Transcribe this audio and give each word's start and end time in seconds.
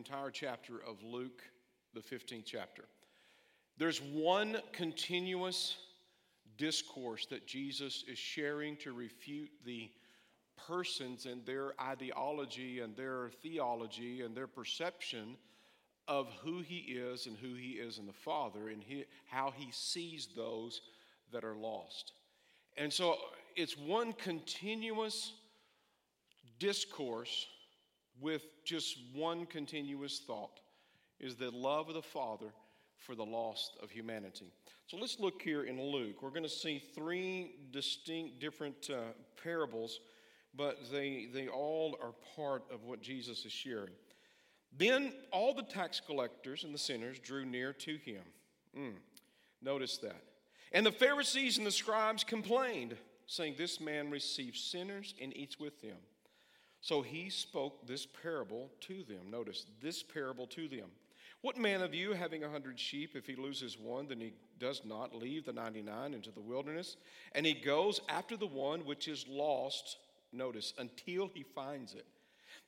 entire 0.00 0.30
chapter 0.30 0.76
of 0.88 1.02
Luke, 1.02 1.42
the 1.92 2.00
15th 2.00 2.46
chapter. 2.46 2.84
There's 3.76 4.00
one 4.00 4.56
continuous 4.72 5.76
discourse 6.56 7.26
that 7.26 7.46
Jesus 7.46 8.02
is 8.08 8.18
sharing 8.18 8.78
to 8.78 8.94
refute 8.94 9.50
the 9.66 9.90
persons 10.66 11.26
and 11.26 11.44
their 11.44 11.74
ideology 11.78 12.80
and 12.80 12.96
their 12.96 13.30
theology 13.42 14.22
and 14.22 14.34
their 14.34 14.46
perception 14.46 15.36
of 16.08 16.28
who 16.42 16.62
he 16.62 16.78
is 16.78 17.26
and 17.26 17.36
who 17.36 17.52
he 17.52 17.72
is 17.72 17.98
in 17.98 18.06
the 18.06 18.12
Father 18.14 18.70
and 18.70 18.82
he, 18.82 19.04
how 19.26 19.52
he 19.54 19.68
sees 19.70 20.30
those 20.34 20.80
that 21.30 21.44
are 21.44 21.56
lost. 21.56 22.12
And 22.78 22.90
so 22.90 23.18
it's 23.54 23.76
one 23.76 24.14
continuous 24.14 25.34
discourse 26.58 27.48
with 28.20 28.42
just 28.64 28.98
one 29.14 29.46
continuous 29.46 30.20
thought 30.26 30.60
is 31.18 31.36
the 31.36 31.50
love 31.50 31.88
of 31.88 31.94
the 31.94 32.02
Father 32.02 32.52
for 32.98 33.14
the 33.14 33.24
lost 33.24 33.76
of 33.82 33.90
humanity. 33.90 34.52
So 34.86 34.96
let's 34.96 35.18
look 35.18 35.40
here 35.40 35.64
in 35.64 35.80
Luke. 35.80 36.22
We're 36.22 36.30
going 36.30 36.42
to 36.42 36.48
see 36.48 36.82
three 36.94 37.54
distinct 37.70 38.40
different 38.40 38.90
uh, 38.90 39.12
parables, 39.42 40.00
but 40.54 40.78
they, 40.92 41.28
they 41.32 41.48
all 41.48 41.96
are 42.02 42.12
part 42.36 42.64
of 42.72 42.84
what 42.84 43.00
Jesus 43.00 43.44
is 43.44 43.52
sharing. 43.52 43.94
Then 44.76 45.12
all 45.32 45.54
the 45.54 45.62
tax 45.62 46.00
collectors 46.04 46.64
and 46.64 46.74
the 46.74 46.78
sinners 46.78 47.18
drew 47.18 47.44
near 47.44 47.72
to 47.72 47.96
him. 47.96 48.22
Mm, 48.76 48.94
notice 49.62 49.96
that. 49.98 50.22
And 50.72 50.86
the 50.86 50.92
Pharisees 50.92 51.58
and 51.58 51.66
the 51.66 51.72
scribes 51.72 52.22
complained, 52.22 52.96
saying, 53.26 53.54
This 53.58 53.80
man 53.80 54.10
receives 54.10 54.60
sinners 54.60 55.14
and 55.20 55.36
eats 55.36 55.58
with 55.58 55.80
them. 55.80 55.96
So 56.80 57.02
he 57.02 57.28
spoke 57.28 57.86
this 57.86 58.06
parable 58.06 58.70
to 58.82 59.02
them. 59.04 59.30
Notice 59.30 59.66
this 59.82 60.02
parable 60.02 60.46
to 60.48 60.68
them. 60.68 60.90
What 61.42 61.56
man 61.56 61.80
of 61.80 61.94
you, 61.94 62.12
having 62.12 62.44
a 62.44 62.50
hundred 62.50 62.78
sheep, 62.78 63.16
if 63.16 63.26
he 63.26 63.34
loses 63.34 63.78
one, 63.78 64.08
then 64.08 64.20
he 64.20 64.34
does 64.58 64.82
not 64.84 65.14
leave 65.14 65.46
the 65.46 65.52
99 65.52 66.12
into 66.12 66.30
the 66.30 66.40
wilderness, 66.40 66.96
and 67.34 67.46
he 67.46 67.54
goes 67.54 68.00
after 68.10 68.36
the 68.36 68.46
one 68.46 68.84
which 68.84 69.08
is 69.08 69.26
lost, 69.26 69.96
notice, 70.32 70.74
until 70.78 71.28
he 71.28 71.42
finds 71.42 71.94
it. 71.94 72.06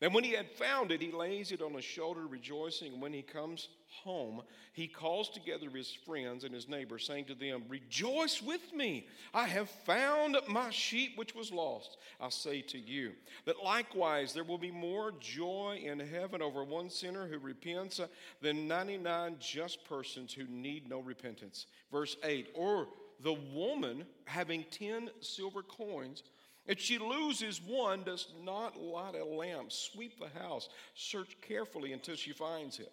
And 0.00 0.12
when 0.12 0.24
he 0.24 0.32
had 0.32 0.50
found 0.50 0.90
it, 0.90 1.00
he 1.00 1.12
lays 1.12 1.52
it 1.52 1.62
on 1.62 1.74
his 1.74 1.84
shoulder, 1.84 2.26
rejoicing. 2.26 2.94
And 2.94 3.00
when 3.02 3.12
he 3.12 3.22
comes 3.22 3.68
home, 4.02 4.42
he 4.72 4.88
calls 4.88 5.28
together 5.28 5.70
his 5.70 5.92
friends 5.92 6.42
and 6.42 6.52
his 6.52 6.68
neighbors, 6.68 7.06
saying 7.06 7.26
to 7.26 7.36
them, 7.36 7.62
Rejoice 7.68 8.42
with 8.42 8.72
me, 8.74 9.06
I 9.32 9.46
have 9.46 9.70
found 9.70 10.36
my 10.48 10.70
sheep 10.70 11.16
which 11.16 11.36
was 11.36 11.52
lost. 11.52 11.98
I 12.20 12.30
say 12.30 12.62
to 12.62 12.78
you 12.78 13.12
that 13.44 13.62
likewise 13.62 14.32
there 14.32 14.42
will 14.42 14.58
be 14.58 14.72
more 14.72 15.12
joy 15.20 15.80
in 15.84 16.00
heaven 16.00 16.42
over 16.42 16.64
one 16.64 16.90
sinner 16.90 17.28
who 17.28 17.38
repents 17.38 18.00
than 18.40 18.66
99 18.66 19.36
just 19.38 19.84
persons 19.84 20.32
who 20.32 20.44
need 20.48 20.88
no 20.88 20.98
repentance. 20.98 21.66
Verse 21.92 22.16
8, 22.24 22.48
or 22.54 22.88
the 23.20 23.34
woman 23.54 24.04
having 24.24 24.64
10 24.70 25.10
silver 25.20 25.62
coins 25.62 26.24
if 26.66 26.78
she 26.78 26.98
loses 26.98 27.60
one, 27.60 28.04
does 28.04 28.28
not 28.44 28.80
light 28.80 29.14
a 29.14 29.24
lamp, 29.24 29.72
sweep 29.72 30.18
the 30.18 30.40
house, 30.40 30.68
search 30.94 31.36
carefully 31.46 31.92
until 31.92 32.14
she 32.14 32.32
finds 32.32 32.78
it. 32.78 32.92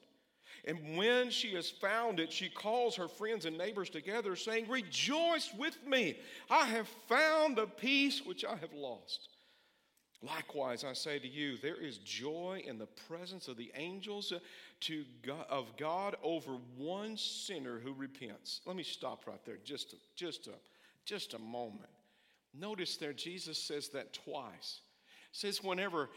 And 0.65 0.97
when 0.97 1.29
she 1.29 1.53
has 1.53 1.69
found 1.69 2.19
it, 2.19 2.33
she 2.33 2.49
calls 2.49 2.95
her 2.95 3.07
friends 3.07 3.45
and 3.45 3.57
neighbors 3.57 3.89
together, 3.89 4.35
saying, 4.35 4.67
Rejoice 4.67 5.53
with 5.57 5.77
me, 5.85 6.17
I 6.49 6.65
have 6.65 6.87
found 7.07 7.57
the 7.57 7.67
piece 7.67 8.25
which 8.25 8.43
I 8.43 8.55
have 8.57 8.73
lost. 8.73 9.29
Likewise, 10.21 10.83
I 10.83 10.93
say 10.93 11.17
to 11.17 11.27
you, 11.27 11.57
there 11.57 11.81
is 11.81 11.99
joy 11.99 12.61
in 12.67 12.77
the 12.77 12.87
presence 13.07 13.47
of 13.47 13.55
the 13.55 13.71
angels 13.75 14.33
uh, 14.33 14.39
to 14.81 15.05
God, 15.25 15.45
of 15.49 15.77
God 15.77 16.17
over 16.21 16.57
one 16.77 17.15
sinner 17.15 17.79
who 17.79 17.93
repents. 17.93 18.59
Let 18.65 18.75
me 18.75 18.83
stop 18.83 19.27
right 19.27 19.39
there 19.45 19.59
just 19.63 19.93
a, 19.93 19.95
just 20.17 20.47
a, 20.47 20.55
just 21.05 21.35
a 21.35 21.39
moment. 21.39 21.89
Notice 22.53 22.97
there, 22.97 23.13
Jesus 23.13 23.57
says 23.57 23.89
that 23.89 24.13
twice. 24.13 24.81
says, 25.31 25.63
whenever 25.63 26.09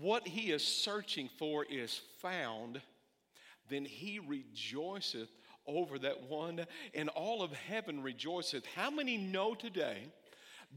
what 0.00 0.26
he 0.26 0.52
is 0.52 0.64
searching 0.64 1.28
for 1.38 1.64
is 1.64 2.00
found, 2.20 2.80
then 3.68 3.84
he 3.84 4.18
rejoiceth 4.18 5.30
over 5.66 5.98
that 5.98 6.28
one, 6.28 6.66
and 6.94 7.08
all 7.10 7.42
of 7.42 7.52
heaven 7.52 8.02
rejoiceth. 8.02 8.64
How 8.74 8.90
many 8.90 9.16
know 9.16 9.54
today 9.54 9.98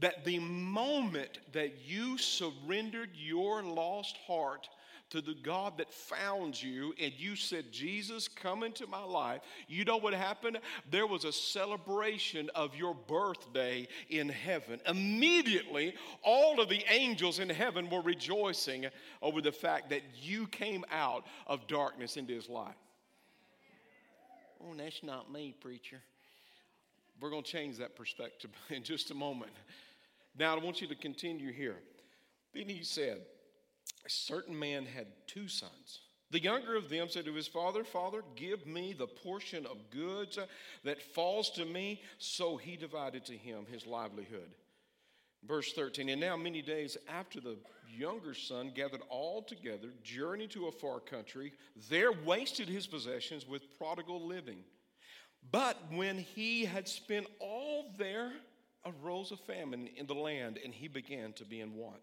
that 0.00 0.24
the 0.24 0.38
moment 0.38 1.38
that 1.52 1.80
you 1.86 2.18
surrendered 2.18 3.10
your 3.14 3.62
lost 3.62 4.16
heart 4.26 4.68
to 5.10 5.20
the 5.20 5.34
God 5.34 5.78
that 5.78 5.92
found 5.92 6.60
you 6.60 6.92
and 7.00 7.12
you 7.16 7.36
said, 7.36 7.70
Jesus, 7.70 8.28
come 8.28 8.62
into 8.62 8.86
my 8.86 9.02
life, 9.02 9.40
you 9.68 9.84
know 9.84 9.96
what 9.96 10.14
happened? 10.14 10.58
There 10.90 11.06
was 11.06 11.24
a 11.24 11.32
celebration 11.32 12.50
of 12.54 12.74
your 12.74 12.94
birthday 12.94 13.86
in 14.08 14.28
heaven. 14.28 14.80
Immediately, 14.86 15.94
all 16.22 16.60
of 16.60 16.68
the 16.68 16.84
angels 16.90 17.38
in 17.38 17.48
heaven 17.48 17.88
were 17.88 18.02
rejoicing 18.02 18.86
over 19.22 19.40
the 19.40 19.52
fact 19.52 19.90
that 19.90 20.02
you 20.20 20.46
came 20.48 20.84
out 20.90 21.24
of 21.46 21.66
darkness 21.66 22.16
into 22.16 22.34
his 22.34 22.48
light. 22.48 22.74
Oh, 24.60 24.74
that's 24.76 25.02
not 25.02 25.30
me, 25.32 25.54
preacher. 25.60 26.00
We're 27.20 27.30
going 27.30 27.44
to 27.44 27.50
change 27.50 27.78
that 27.78 27.96
perspective 27.96 28.50
in 28.70 28.82
just 28.82 29.10
a 29.10 29.14
moment. 29.14 29.52
Now, 30.38 30.56
I 30.56 30.62
want 30.62 30.80
you 30.80 30.88
to 30.88 30.94
continue 30.94 31.52
here. 31.52 31.76
Then 32.52 32.68
he 32.68 32.82
said, 32.82 33.20
a 34.06 34.10
certain 34.10 34.56
man 34.56 34.86
had 34.86 35.06
two 35.26 35.48
sons. 35.48 36.00
The 36.30 36.42
younger 36.42 36.76
of 36.76 36.88
them 36.88 37.08
said 37.08 37.24
to 37.24 37.34
his 37.34 37.48
father, 37.48 37.84
Father, 37.84 38.22
give 38.34 38.66
me 38.66 38.92
the 38.92 39.06
portion 39.06 39.66
of 39.66 39.90
goods 39.90 40.38
that 40.84 41.02
falls 41.14 41.50
to 41.50 41.64
me. 41.64 42.02
So 42.18 42.56
he 42.56 42.76
divided 42.76 43.24
to 43.26 43.36
him 43.36 43.66
his 43.70 43.86
livelihood. 43.86 44.50
Verse 45.46 45.72
13, 45.72 46.08
and 46.08 46.20
now 46.20 46.36
many 46.36 46.62
days 46.62 46.96
after 47.08 47.40
the 47.40 47.56
younger 47.88 48.34
son 48.34 48.72
gathered 48.74 49.02
all 49.08 49.42
together, 49.42 49.88
journeyed 50.02 50.50
to 50.50 50.66
a 50.66 50.72
far 50.72 50.98
country, 50.98 51.52
there 51.88 52.10
wasted 52.10 52.68
his 52.68 52.86
possessions 52.86 53.46
with 53.46 53.78
prodigal 53.78 54.26
living. 54.26 54.58
But 55.52 55.76
when 55.92 56.18
he 56.18 56.64
had 56.64 56.88
spent 56.88 57.26
all 57.38 57.92
there, 57.96 58.32
arose 58.84 59.30
a 59.30 59.36
famine 59.36 59.88
in 59.96 60.06
the 60.06 60.14
land, 60.14 60.58
and 60.64 60.74
he 60.74 60.88
began 60.88 61.32
to 61.34 61.44
be 61.44 61.60
in 61.60 61.74
want. 61.74 62.02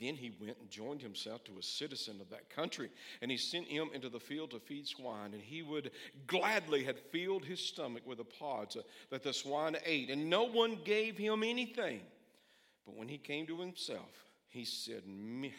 Then 0.00 0.14
he 0.14 0.32
went 0.40 0.58
and 0.60 0.70
joined 0.70 1.02
himself 1.02 1.42
to 1.44 1.58
a 1.58 1.62
citizen 1.62 2.20
of 2.20 2.30
that 2.30 2.50
country, 2.50 2.90
and 3.20 3.30
he 3.30 3.36
sent 3.36 3.66
him 3.66 3.90
into 3.92 4.08
the 4.08 4.20
field 4.20 4.52
to 4.52 4.60
feed 4.60 4.86
swine. 4.86 5.32
And 5.32 5.42
he 5.42 5.62
would 5.62 5.90
gladly 6.26 6.84
have 6.84 7.00
filled 7.10 7.44
his 7.44 7.60
stomach 7.60 8.06
with 8.06 8.18
the 8.18 8.24
pods 8.24 8.76
uh, 8.76 8.82
that 9.10 9.22
the 9.22 9.32
swine 9.32 9.76
ate, 9.84 10.10
and 10.10 10.30
no 10.30 10.44
one 10.44 10.78
gave 10.84 11.18
him 11.18 11.42
anything. 11.42 12.02
But 12.86 12.96
when 12.96 13.08
he 13.08 13.18
came 13.18 13.46
to 13.46 13.60
himself, 13.60 14.27
he 14.50 14.64
said, 14.64 15.02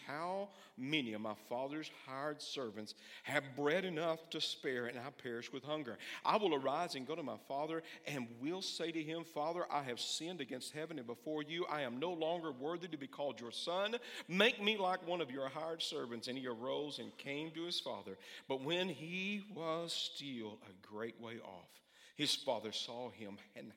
How 0.07 0.49
many 0.75 1.13
of 1.13 1.21
my 1.21 1.35
father's 1.47 1.91
hired 2.07 2.41
servants 2.41 2.95
have 3.23 3.55
bread 3.55 3.85
enough 3.85 4.29
to 4.31 4.41
spare, 4.41 4.87
and 4.87 4.97
I 4.97 5.09
perish 5.11 5.53
with 5.53 5.63
hunger? 5.63 5.97
I 6.25 6.37
will 6.37 6.55
arise 6.55 6.95
and 6.95 7.05
go 7.05 7.15
to 7.15 7.21
my 7.21 7.37
father, 7.47 7.83
and 8.07 8.27
will 8.41 8.63
say 8.63 8.91
to 8.91 9.03
him, 9.03 9.23
Father, 9.23 9.65
I 9.71 9.83
have 9.83 9.99
sinned 9.99 10.41
against 10.41 10.73
heaven 10.73 10.97
and 10.97 11.05
before 11.05 11.43
you. 11.43 11.65
I 11.69 11.81
am 11.81 11.99
no 11.99 12.11
longer 12.11 12.51
worthy 12.51 12.87
to 12.87 12.97
be 12.97 13.07
called 13.07 13.39
your 13.39 13.51
son. 13.51 13.95
Make 14.27 14.61
me 14.61 14.77
like 14.77 15.07
one 15.07 15.21
of 15.21 15.29
your 15.29 15.49
hired 15.49 15.83
servants. 15.83 16.27
And 16.27 16.37
he 16.37 16.47
arose 16.47 16.97
and 16.97 17.15
came 17.17 17.51
to 17.51 17.65
his 17.65 17.79
father. 17.79 18.17
But 18.47 18.63
when 18.63 18.89
he 18.89 19.43
was 19.53 19.93
still 19.93 20.57
a 20.63 20.87
great 20.87 21.19
way 21.21 21.35
off, 21.43 21.69
his 22.15 22.33
father 22.35 22.71
saw 22.71 23.11
him 23.11 23.37
and 23.55 23.71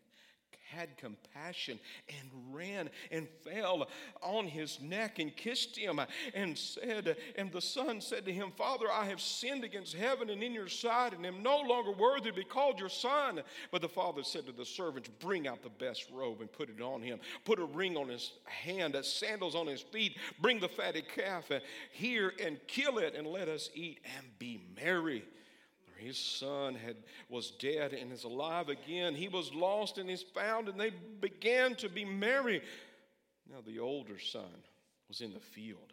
had 0.75 0.97
compassion 0.97 1.79
and 2.09 2.31
ran 2.51 2.91
and 3.11 3.29
fell 3.45 3.89
on 4.23 4.47
his 4.47 4.81
neck 4.81 5.19
and 5.19 5.37
kissed 5.37 5.77
him 5.77 6.01
and 6.35 6.57
said, 6.57 7.17
And 7.37 7.53
the 7.53 7.61
son 7.61 8.01
said 8.01 8.25
to 8.27 8.33
him, 8.33 8.53
Father, 8.57 8.87
I 8.91 9.07
have 9.07 9.21
sinned 9.21 9.65
against 9.65 9.95
heaven 9.95 10.31
and 10.31 10.43
in 10.43 10.53
your 10.53 10.69
sight 10.69 11.13
and 11.13 11.25
am 11.27 11.43
no 11.43 11.61
longer 11.61 11.93
worthy 11.93 12.31
to 12.31 12.37
be 12.37 12.45
called 12.45 12.79
your 12.79 12.89
son. 12.89 13.43
But 13.71 13.83
the 13.83 13.89
father 13.89 14.23
said 14.23 14.47
to 14.47 14.53
the 14.53 14.65
servants, 14.65 15.09
Bring 15.21 15.47
out 15.47 15.63
the 15.63 15.71
best 15.71 16.11
robe 16.13 16.41
and 16.41 16.51
put 16.51 16.71
it 16.71 16.81
on 16.81 17.03
him. 17.03 17.21
Put 17.45 17.59
a 17.59 17.65
ring 17.65 17.97
on 17.97 18.09
his 18.09 18.33
hand, 18.45 18.97
uh, 18.97 19.03
sandals 19.03 19.55
on 19.55 19.67
his 19.67 19.81
feet. 19.81 20.17
Bring 20.41 20.61
the 20.61 20.69
fatted 20.69 21.09
calf 21.09 21.51
uh, 21.51 21.61
here 21.93 22.33
and 22.43 22.59
kill 22.67 22.99
it, 22.99 23.15
and 23.15 23.27
let 23.27 23.49
us 23.49 23.71
eat 23.75 24.01
and 24.17 24.27
be 24.39 24.61
merry 24.77 25.25
his 26.03 26.19
son 26.19 26.75
had, 26.75 26.97
was 27.29 27.53
dead 27.53 27.93
and 27.93 28.13
is 28.13 28.25
alive 28.25 28.69
again. 28.69 29.15
He 29.15 29.29
was 29.29 29.53
lost 29.55 29.99
and 29.99 30.11
is 30.11 30.23
found, 30.23 30.69
and 30.69 30.79
they 30.79 30.91
began 31.21 31.75
to 31.77 31.89
be 31.89 32.05
merry. 32.05 32.63
Now, 33.51 33.59
the 33.65 33.79
older 33.79 34.19
son 34.19 34.63
was 35.09 35.21
in 35.21 35.33
the 35.33 35.41
field. 35.41 35.93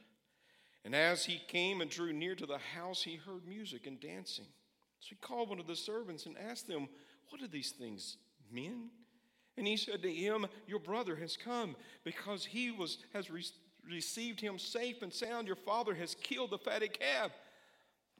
And 0.85 0.95
as 0.95 1.25
he 1.25 1.41
came 1.47 1.81
and 1.81 1.89
drew 1.89 2.13
near 2.13 2.35
to 2.35 2.45
the 2.45 2.57
house, 2.57 3.03
he 3.03 3.15
heard 3.15 3.47
music 3.47 3.85
and 3.85 3.99
dancing. 3.99 4.45
So 4.99 5.07
he 5.09 5.15
called 5.15 5.49
one 5.49 5.59
of 5.59 5.67
the 5.67 5.75
servants 5.75 6.25
and 6.25 6.35
asked 6.37 6.67
them, 6.67 6.87
What 7.29 7.41
are 7.41 7.47
these 7.47 7.71
things 7.71 8.17
mean? 8.51 8.89
And 9.57 9.67
he 9.67 9.77
said 9.77 10.01
to 10.03 10.11
him, 10.11 10.47
Your 10.67 10.79
brother 10.79 11.15
has 11.17 11.35
come 11.37 11.75
because 12.03 12.45
he 12.45 12.71
was, 12.71 12.99
has 13.13 13.29
re- 13.29 13.43
received 13.89 14.39
him 14.39 14.57
safe 14.57 15.01
and 15.01 15.13
sound. 15.13 15.47
Your 15.47 15.55
father 15.57 15.93
has 15.95 16.15
killed 16.15 16.51
the 16.51 16.57
fatted 16.57 16.97
calf 16.97 17.31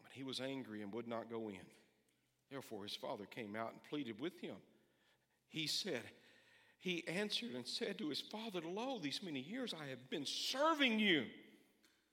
But 0.04 0.12
he 0.12 0.24
was 0.24 0.42
angry 0.42 0.82
and 0.82 0.92
would 0.94 1.08
not 1.08 1.30
go 1.30 1.50
in. 1.50 1.60
Therefore, 2.52 2.84
his 2.84 2.96
father 2.96 3.26
came 3.26 3.56
out 3.56 3.72
and 3.72 3.84
pleaded 3.90 4.20
with 4.20 4.40
him. 4.40 4.56
He 5.50 5.68
said, 5.68 6.02
He 6.80 7.08
answered 7.08 7.52
and 7.54 7.68
said 7.68 7.98
to 8.00 8.10
his 8.10 8.22
father, 8.22 8.62
Lo, 8.66 9.00
these 9.00 9.22
many 9.24 9.40
years 9.40 9.74
I 9.74 9.88
have 9.90 10.10
been 10.10 10.26
serving 10.26 11.00
you. 11.00 11.26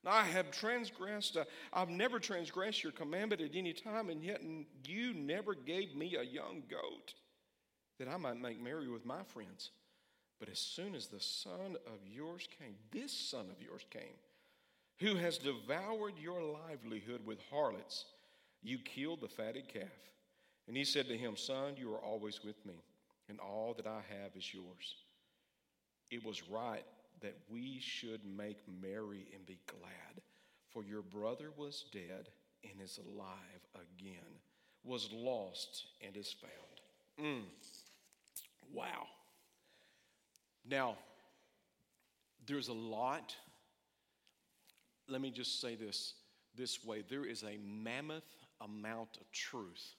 I 0.04 0.22
have 0.24 0.50
transgressed, 0.52 1.36
uh, 1.36 1.44
I've 1.72 1.88
never 1.88 2.20
transgressed 2.20 2.82
your 2.82 2.92
commandment 2.92 3.40
at 3.40 3.56
any 3.56 3.72
time, 3.72 4.08
and 4.08 4.22
yet 4.22 4.40
you 4.86 5.12
never 5.14 5.54
gave 5.54 5.96
me 5.96 6.14
a 6.14 6.22
young 6.22 6.62
goat 6.70 7.14
that 7.98 8.08
I 8.08 8.16
might 8.16 8.40
make 8.40 8.60
merry 8.60 8.88
with 8.88 9.04
my 9.04 9.24
friends. 9.24 9.70
But 10.38 10.48
as 10.48 10.58
soon 10.58 10.94
as 10.94 11.06
the 11.06 11.20
son 11.20 11.76
of 11.86 12.06
yours 12.06 12.46
came, 12.58 12.76
this 12.92 13.12
son 13.12 13.46
of 13.50 13.60
yours 13.62 13.84
came, 13.90 14.02
who 14.98 15.16
has 15.16 15.38
devoured 15.38 16.18
your 16.20 16.42
livelihood 16.42 17.22
with 17.24 17.38
harlots, 17.50 18.04
you 18.62 18.78
killed 18.78 19.22
the 19.22 19.28
fatted 19.28 19.68
calf. 19.68 19.88
And 20.68 20.76
he 20.76 20.84
said 20.84 21.06
to 21.08 21.16
him, 21.16 21.36
Son, 21.36 21.74
you 21.76 21.92
are 21.92 22.00
always 22.00 22.42
with 22.44 22.64
me, 22.66 22.74
and 23.28 23.38
all 23.38 23.74
that 23.76 23.86
I 23.86 24.00
have 24.20 24.32
is 24.36 24.52
yours. 24.52 24.96
It 26.10 26.24
was 26.24 26.48
right 26.48 26.84
that 27.20 27.36
we 27.48 27.78
should 27.80 28.20
make 28.24 28.58
merry 28.82 29.26
and 29.34 29.46
be 29.46 29.58
glad, 29.66 30.22
for 30.70 30.84
your 30.84 31.02
brother 31.02 31.50
was 31.56 31.84
dead 31.92 32.28
and 32.64 32.80
is 32.82 32.98
alive 32.98 33.62
again, 33.74 34.40
was 34.84 35.08
lost 35.12 35.84
and 36.04 36.16
is 36.16 36.34
found. 36.40 37.28
Mm. 37.28 37.44
Wow. 38.72 39.06
Now, 40.69 40.96
there's 42.46 42.69
a 42.69 42.74
lot. 42.74 43.34
Let 45.08 45.20
me 45.20 45.30
just 45.30 45.60
say 45.60 45.76
this 45.76 46.14
this 46.56 46.84
way 46.84 47.04
there 47.08 47.24
is 47.24 47.42
a 47.42 47.58
mammoth 47.62 48.24
amount 48.62 49.19
of 49.20 49.30
truth 49.30 49.94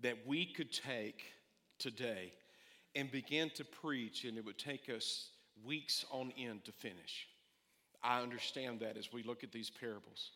that 0.00 0.26
we 0.26 0.46
could 0.46 0.72
take 0.72 1.24
today 1.78 2.32
and 2.94 3.10
begin 3.10 3.50
to 3.50 3.64
preach, 3.64 4.24
and 4.24 4.38
it 4.38 4.44
would 4.44 4.58
take 4.58 4.88
us 4.88 5.28
weeks 5.64 6.04
on 6.10 6.32
end 6.38 6.64
to 6.64 6.72
finish. 6.72 7.28
I 8.02 8.20
understand 8.22 8.80
that 8.80 8.96
as 8.96 9.12
we 9.12 9.22
look 9.22 9.42
at 9.42 9.52
these 9.52 9.70
parables. 9.70 10.30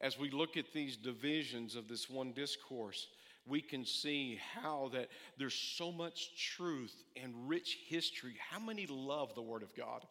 As 0.00 0.18
we 0.18 0.30
look 0.30 0.56
at 0.56 0.72
these 0.72 0.96
divisions 0.96 1.76
of 1.76 1.88
this 1.88 2.10
one 2.10 2.32
discourse, 2.32 3.06
we 3.46 3.60
can 3.60 3.84
see 3.84 4.40
how 4.54 4.90
that 4.92 5.08
there's 5.38 5.54
so 5.54 5.92
much 5.92 6.30
truth 6.56 7.04
and 7.22 7.48
rich 7.48 7.78
history. 7.86 8.34
How 8.50 8.58
many 8.58 8.86
love 8.86 9.34
the 9.34 9.42
Word 9.42 9.62
of 9.62 9.74
God? 9.76 10.06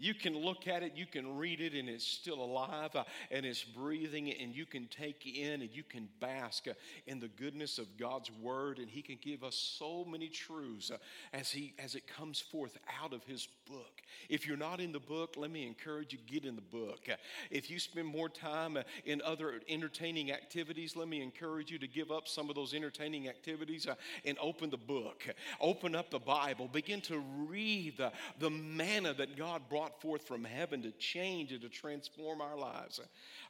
You 0.00 0.14
can 0.14 0.36
look 0.36 0.66
at 0.66 0.82
it, 0.82 0.92
you 0.96 1.04
can 1.04 1.36
read 1.36 1.60
it, 1.60 1.74
and 1.74 1.88
it's 1.88 2.06
still 2.06 2.42
alive 2.42 2.96
uh, 2.96 3.04
and 3.30 3.44
it's 3.44 3.62
breathing, 3.62 4.32
and 4.32 4.54
you 4.54 4.64
can 4.64 4.86
take 4.86 5.26
in 5.26 5.60
and 5.60 5.70
you 5.70 5.82
can 5.82 6.08
bask 6.20 6.66
uh, 6.68 6.72
in 7.06 7.20
the 7.20 7.28
goodness 7.28 7.78
of 7.78 7.98
God's 7.98 8.30
word, 8.40 8.78
and 8.78 8.88
He 8.88 9.02
can 9.02 9.18
give 9.22 9.44
us 9.44 9.54
so 9.54 10.06
many 10.10 10.28
truths 10.28 10.90
uh, 10.90 10.96
as 11.34 11.50
He 11.50 11.74
as 11.78 11.94
it 11.94 12.06
comes 12.06 12.40
forth 12.40 12.78
out 13.02 13.12
of 13.12 13.22
His 13.24 13.46
book. 13.68 14.00
If 14.30 14.46
you're 14.46 14.56
not 14.56 14.80
in 14.80 14.92
the 14.92 15.00
book, 15.00 15.34
let 15.36 15.50
me 15.50 15.66
encourage 15.66 16.12
you 16.14 16.18
to 16.18 16.32
get 16.32 16.44
in 16.46 16.56
the 16.56 16.62
book. 16.62 17.00
Uh, 17.10 17.16
if 17.50 17.70
you 17.70 17.78
spend 17.78 18.06
more 18.06 18.30
time 18.30 18.78
uh, 18.78 18.82
in 19.04 19.20
other 19.22 19.60
entertaining 19.68 20.32
activities, 20.32 20.96
let 20.96 21.08
me 21.08 21.22
encourage 21.22 21.70
you 21.70 21.78
to 21.78 21.86
give 21.86 22.10
up 22.10 22.26
some 22.26 22.48
of 22.48 22.54
those 22.54 22.72
entertaining 22.72 23.28
activities 23.28 23.86
uh, 23.86 23.94
and 24.24 24.38
open 24.40 24.70
the 24.70 24.78
book. 24.78 25.24
Open 25.60 25.94
up 25.94 26.10
the 26.10 26.18
Bible. 26.18 26.68
Begin 26.72 27.02
to 27.02 27.22
read 27.46 27.98
the, 27.98 28.12
the 28.38 28.48
manna 28.48 29.12
that 29.14 29.36
God 29.36 29.62
brought 29.68 29.89
brought 29.90 30.00
forth 30.00 30.26
from 30.26 30.44
heaven 30.44 30.82
to 30.82 30.90
change 30.92 31.52
and 31.52 31.60
to 31.62 31.68
transform 31.68 32.40
our 32.40 32.56
lives. 32.56 33.00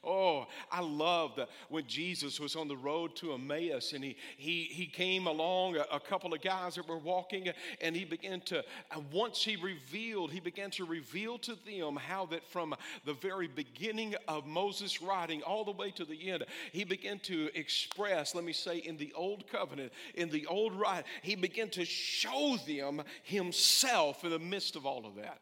Oh, 0.03 0.47
I 0.71 0.81
love 0.81 1.35
that 1.35 1.49
when 1.69 1.85
Jesus 1.87 2.39
was 2.39 2.55
on 2.55 2.67
the 2.67 2.77
road 2.77 3.15
to 3.17 3.33
Emmaus 3.33 3.93
and 3.93 4.03
he, 4.03 4.15
he, 4.37 4.63
he 4.63 4.85
came 4.85 5.27
along 5.27 5.75
a, 5.75 5.85
a 5.91 5.99
couple 5.99 6.33
of 6.33 6.41
guys 6.41 6.75
that 6.75 6.87
were 6.87 6.97
walking 6.97 7.49
and 7.81 7.95
he 7.95 8.05
began 8.05 8.41
to, 8.41 8.59
uh, 8.59 8.99
once 9.11 9.43
he 9.43 9.55
revealed, 9.57 10.31
he 10.31 10.39
began 10.39 10.71
to 10.71 10.85
reveal 10.85 11.37
to 11.39 11.55
them 11.65 11.95
how 11.95 12.25
that 12.27 12.47
from 12.47 12.73
the 13.05 13.13
very 13.13 13.47
beginning 13.47 14.15
of 14.27 14.45
Moses' 14.45 15.01
writing 15.01 15.41
all 15.43 15.63
the 15.63 15.71
way 15.71 15.91
to 15.91 16.05
the 16.05 16.31
end, 16.31 16.45
he 16.71 16.83
began 16.83 17.19
to 17.19 17.49
express, 17.53 18.33
let 18.33 18.43
me 18.43 18.53
say, 18.53 18.77
in 18.77 18.97
the 18.97 19.13
old 19.13 19.47
covenant, 19.47 19.91
in 20.15 20.29
the 20.29 20.45
old 20.47 20.73
right, 20.73 21.03
he 21.21 21.35
began 21.35 21.69
to 21.69 21.85
show 21.85 22.57
them 22.67 23.03
himself 23.23 24.23
in 24.23 24.31
the 24.31 24.39
midst 24.39 24.75
of 24.75 24.85
all 24.85 25.05
of 25.05 25.15
that. 25.15 25.39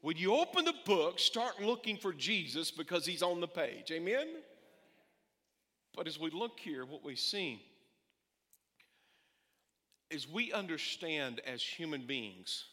When 0.00 0.16
you 0.16 0.34
open 0.34 0.64
the 0.64 0.74
book, 0.84 1.18
start 1.18 1.60
looking 1.60 1.96
for 1.96 2.12
Jesus 2.12 2.70
because 2.70 3.04
he's 3.04 3.22
on 3.22 3.40
the 3.40 3.48
page. 3.48 3.90
Amen? 3.90 4.28
But 5.94 6.06
as 6.06 6.20
we 6.20 6.30
look 6.30 6.60
here, 6.60 6.84
what 6.84 7.04
we 7.04 7.16
see 7.16 7.60
is 10.10 10.28
we 10.28 10.52
understand 10.52 11.40
as 11.46 11.62
human 11.62 12.06
beings 12.06 12.64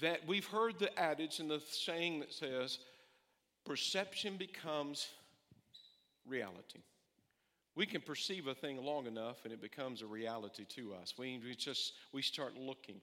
that 0.00 0.26
we've 0.26 0.46
heard 0.46 0.78
the 0.78 0.96
adage 0.98 1.40
and 1.40 1.50
the 1.50 1.60
saying 1.60 2.20
that 2.20 2.32
says, 2.32 2.78
perception 3.66 4.36
becomes 4.36 5.08
reality. 6.26 6.80
We 7.74 7.86
can 7.86 8.00
perceive 8.00 8.46
a 8.46 8.54
thing 8.54 8.76
long 8.82 9.06
enough 9.06 9.38
and 9.44 9.52
it 9.52 9.60
becomes 9.60 10.02
a 10.02 10.06
reality 10.06 10.64
to 10.76 10.94
us. 10.94 11.14
We, 11.18 11.40
we 11.44 11.54
just 11.54 11.94
we 12.12 12.22
start 12.22 12.56
looking 12.56 13.00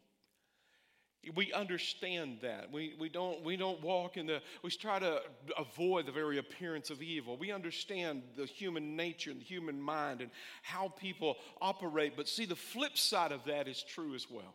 we 1.33 1.51
understand 1.53 2.39
that. 2.41 2.71
We, 2.71 2.93
we 2.99 3.09
don't 3.09 3.43
we 3.43 3.57
don't 3.57 3.81
walk 3.81 4.17
in 4.17 4.27
the 4.27 4.41
we 4.63 4.69
try 4.69 4.99
to 4.99 5.21
avoid 5.57 6.05
the 6.05 6.11
very 6.11 6.37
appearance 6.37 6.89
of 6.89 7.01
evil. 7.01 7.37
We 7.37 7.51
understand 7.51 8.23
the 8.35 8.45
human 8.45 8.95
nature 8.95 9.31
and 9.31 9.39
the 9.39 9.45
human 9.45 9.81
mind 9.81 10.21
and 10.21 10.29
how 10.61 10.89
people 10.89 11.37
operate 11.61 12.13
but 12.15 12.27
see 12.27 12.45
the 12.45 12.55
flip 12.55 12.97
side 12.97 13.31
of 13.31 13.43
that 13.45 13.67
is 13.67 13.83
true 13.83 14.13
as 14.15 14.29
well. 14.29 14.53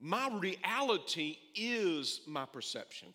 My 0.00 0.28
reality 0.38 1.38
is 1.54 2.20
my 2.26 2.44
perception. 2.44 3.08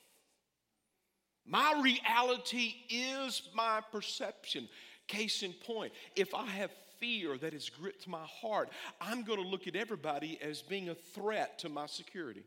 My 1.45 1.81
reality 1.81 2.73
is 2.89 3.41
my 3.53 3.81
perception. 3.91 4.69
Case 5.07 5.43
in 5.43 5.53
point 5.53 5.91
if 6.15 6.33
i 6.33 6.45
have 6.45 6.71
fear 7.01 7.37
that 7.37 7.51
has 7.51 7.69
gripped 7.69 8.07
my 8.07 8.23
heart, 8.23 8.69
I'm 9.01 9.23
going 9.23 9.41
to 9.41 9.47
look 9.47 9.67
at 9.67 9.75
everybody 9.75 10.39
as 10.41 10.61
being 10.61 10.87
a 10.87 10.95
threat 10.95 11.59
to 11.59 11.69
my 11.69 11.87
security. 11.87 12.45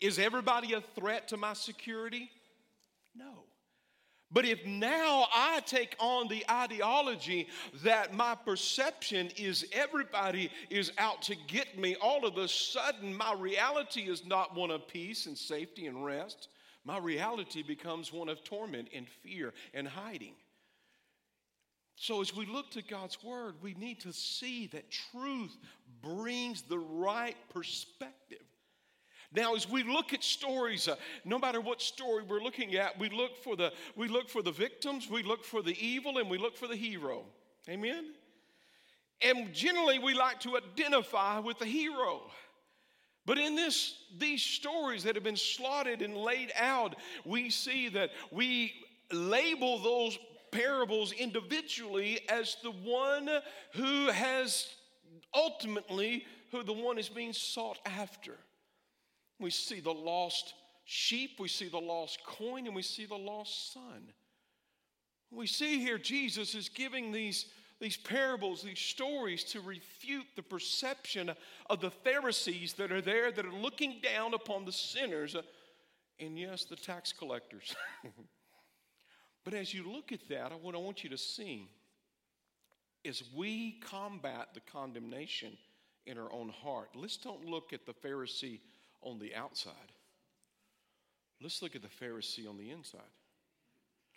Is 0.00 0.18
everybody 0.18 0.72
a 0.72 0.80
threat 0.80 1.28
to 1.28 1.36
my 1.36 1.52
security? 1.52 2.28
No. 3.14 3.44
But 4.32 4.44
if 4.44 4.66
now 4.66 5.26
I 5.32 5.60
take 5.64 5.94
on 6.00 6.26
the 6.26 6.44
ideology 6.50 7.46
that 7.84 8.14
my 8.14 8.34
perception 8.34 9.30
is 9.36 9.64
everybody 9.72 10.50
is 10.70 10.90
out 10.98 11.22
to 11.22 11.36
get 11.46 11.78
me, 11.78 11.94
all 12.02 12.26
of 12.26 12.36
a 12.36 12.48
sudden 12.48 13.16
my 13.16 13.32
reality 13.34 14.02
is 14.02 14.26
not 14.26 14.56
one 14.56 14.72
of 14.72 14.88
peace 14.88 15.26
and 15.26 15.38
safety 15.38 15.86
and 15.86 16.04
rest. 16.04 16.48
My 16.84 16.98
reality 16.98 17.62
becomes 17.62 18.12
one 18.12 18.28
of 18.28 18.42
torment 18.42 18.88
and 18.92 19.08
fear 19.08 19.54
and 19.72 19.86
hiding. 19.86 20.34
So, 21.96 22.20
as 22.20 22.34
we 22.34 22.46
look 22.46 22.70
to 22.72 22.82
God's 22.82 23.22
Word, 23.22 23.54
we 23.62 23.74
need 23.74 24.00
to 24.00 24.12
see 24.12 24.66
that 24.68 24.90
truth 24.90 25.56
brings 26.02 26.62
the 26.62 26.78
right 26.78 27.36
perspective. 27.50 28.42
Now, 29.32 29.54
as 29.54 29.68
we 29.68 29.82
look 29.82 30.12
at 30.12 30.22
stories, 30.22 30.86
uh, 30.86 30.96
no 31.24 31.38
matter 31.38 31.60
what 31.60 31.82
story 31.82 32.22
we're 32.22 32.42
looking 32.42 32.76
at, 32.76 32.98
we 32.98 33.10
look 33.10 33.36
for 33.36 33.56
the 33.56 33.72
we 33.96 34.08
look 34.08 34.28
for 34.28 34.42
the 34.42 34.52
victims, 34.52 35.08
we 35.08 35.22
look 35.22 35.44
for 35.44 35.62
the 35.62 35.76
evil, 35.84 36.18
and 36.18 36.28
we 36.28 36.38
look 36.38 36.56
for 36.56 36.68
the 36.68 36.76
hero. 36.76 37.24
Amen. 37.68 38.12
And 39.22 39.52
generally, 39.52 39.98
we 39.98 40.14
like 40.14 40.40
to 40.40 40.56
identify 40.56 41.38
with 41.38 41.58
the 41.58 41.66
hero. 41.66 42.22
But 43.26 43.38
in 43.38 43.56
this, 43.56 43.94
these 44.18 44.42
stories 44.42 45.04
that 45.04 45.14
have 45.14 45.24
been 45.24 45.36
slotted 45.36 46.02
and 46.02 46.14
laid 46.14 46.52
out, 46.56 46.96
we 47.24 47.48
see 47.48 47.88
that 47.90 48.10
we 48.30 48.72
label 49.10 49.78
those 49.78 50.18
parables 50.54 51.12
individually 51.12 52.20
as 52.28 52.56
the 52.62 52.70
one 52.70 53.28
who 53.72 54.06
has 54.06 54.68
ultimately, 55.34 56.24
who 56.52 56.62
the 56.62 56.72
one 56.72 56.98
is 56.98 57.08
being 57.08 57.32
sought 57.32 57.78
after. 57.84 58.36
We 59.40 59.50
see 59.50 59.80
the 59.80 59.92
lost 59.92 60.54
sheep, 60.84 61.40
we 61.40 61.48
see 61.48 61.68
the 61.68 61.80
lost 61.80 62.24
coin, 62.24 62.66
and 62.66 62.74
we 62.74 62.82
see 62.82 63.04
the 63.04 63.16
lost 63.16 63.72
son. 63.72 64.12
We 65.32 65.46
see 65.48 65.80
here 65.80 65.98
Jesus 65.98 66.54
is 66.54 66.68
giving 66.68 67.10
these, 67.10 67.46
these 67.80 67.96
parables, 67.96 68.62
these 68.62 68.78
stories 68.78 69.42
to 69.44 69.60
refute 69.60 70.26
the 70.36 70.42
perception 70.42 71.32
of 71.68 71.80
the 71.80 71.90
Pharisees 71.90 72.74
that 72.74 72.92
are 72.92 73.00
there 73.00 73.32
that 73.32 73.44
are 73.44 73.52
looking 73.52 74.00
down 74.00 74.34
upon 74.34 74.64
the 74.64 74.72
sinners 74.72 75.34
and, 76.20 76.38
yes, 76.38 76.64
the 76.64 76.76
tax 76.76 77.12
collectors. 77.12 77.74
But 79.44 79.54
as 79.54 79.74
you 79.74 79.84
look 79.90 80.10
at 80.10 80.26
that, 80.30 80.58
what 80.60 80.74
I 80.74 80.78
want 80.78 81.04
you 81.04 81.10
to 81.10 81.18
see 81.18 81.68
is 83.04 83.22
we 83.36 83.78
combat 83.84 84.48
the 84.54 84.60
condemnation 84.60 85.56
in 86.06 86.18
our 86.18 86.32
own 86.32 86.48
heart. 86.48 86.90
Let's 86.94 87.18
don't 87.18 87.44
look 87.44 87.72
at 87.72 87.84
the 87.84 87.92
Pharisee 87.92 88.60
on 89.02 89.18
the 89.18 89.34
outside. 89.34 89.74
Let's 91.42 91.60
look 91.60 91.76
at 91.76 91.82
the 91.82 91.88
Pharisee 91.88 92.48
on 92.48 92.56
the 92.56 92.70
inside. 92.70 93.00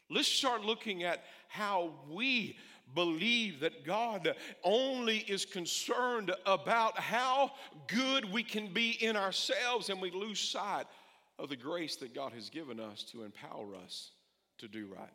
Let's 0.10 0.29
start 0.29 0.63
looking 0.63 1.03
at 1.03 1.25
how 1.50 1.91
we 2.10 2.57
believe 2.96 3.60
that 3.60 3.84
God 3.86 4.34
only 4.63 5.17
is 5.17 5.46
concerned 5.46 6.31
about 6.46 6.98
how 6.98 7.51
good 7.88 8.31
we 8.31 8.43
can 8.43 8.74
be 8.74 8.91
in 8.91 9.17
ourselves, 9.17 9.89
and 9.89 10.01
we 10.01 10.10
lose 10.12 10.39
sight 10.39 10.86
of 11.38 11.50
the 11.50 11.57
grace 11.57 11.98
that 11.98 12.15
God 12.15 12.31
has 12.31 12.50
given 12.50 12.79
us 12.79 13.03
to 13.12 13.24
empower 13.24 13.75
us 13.84 14.12
to 14.60 14.68
do 14.68 14.88
right. 14.88 15.10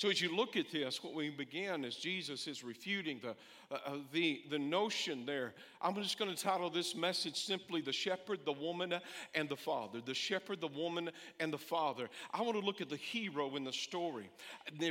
So, 0.00 0.08
as 0.08 0.18
you 0.22 0.34
look 0.34 0.56
at 0.56 0.72
this, 0.72 1.04
what 1.04 1.12
we 1.12 1.28
begin 1.28 1.84
is 1.84 1.94
Jesus 1.94 2.46
is 2.46 2.64
refuting 2.64 3.20
the, 3.20 3.36
uh, 3.70 3.80
uh, 3.84 3.96
the, 4.14 4.40
the 4.48 4.58
notion 4.58 5.26
there. 5.26 5.52
I'm 5.82 5.94
just 5.94 6.18
going 6.18 6.34
to 6.34 6.42
title 6.42 6.70
this 6.70 6.94
message 6.94 7.36
simply 7.36 7.82
The 7.82 7.92
Shepherd, 7.92 8.38
the 8.46 8.52
Woman, 8.52 8.94
and 9.34 9.46
the 9.46 9.58
Father. 9.58 10.00
The 10.02 10.14
Shepherd, 10.14 10.62
the 10.62 10.68
Woman, 10.68 11.10
and 11.38 11.52
the 11.52 11.58
Father. 11.58 12.08
I 12.32 12.40
want 12.40 12.58
to 12.58 12.64
look 12.64 12.80
at 12.80 12.88
the 12.88 12.96
hero 12.96 13.54
in 13.56 13.64
the 13.64 13.74
story, 13.74 14.30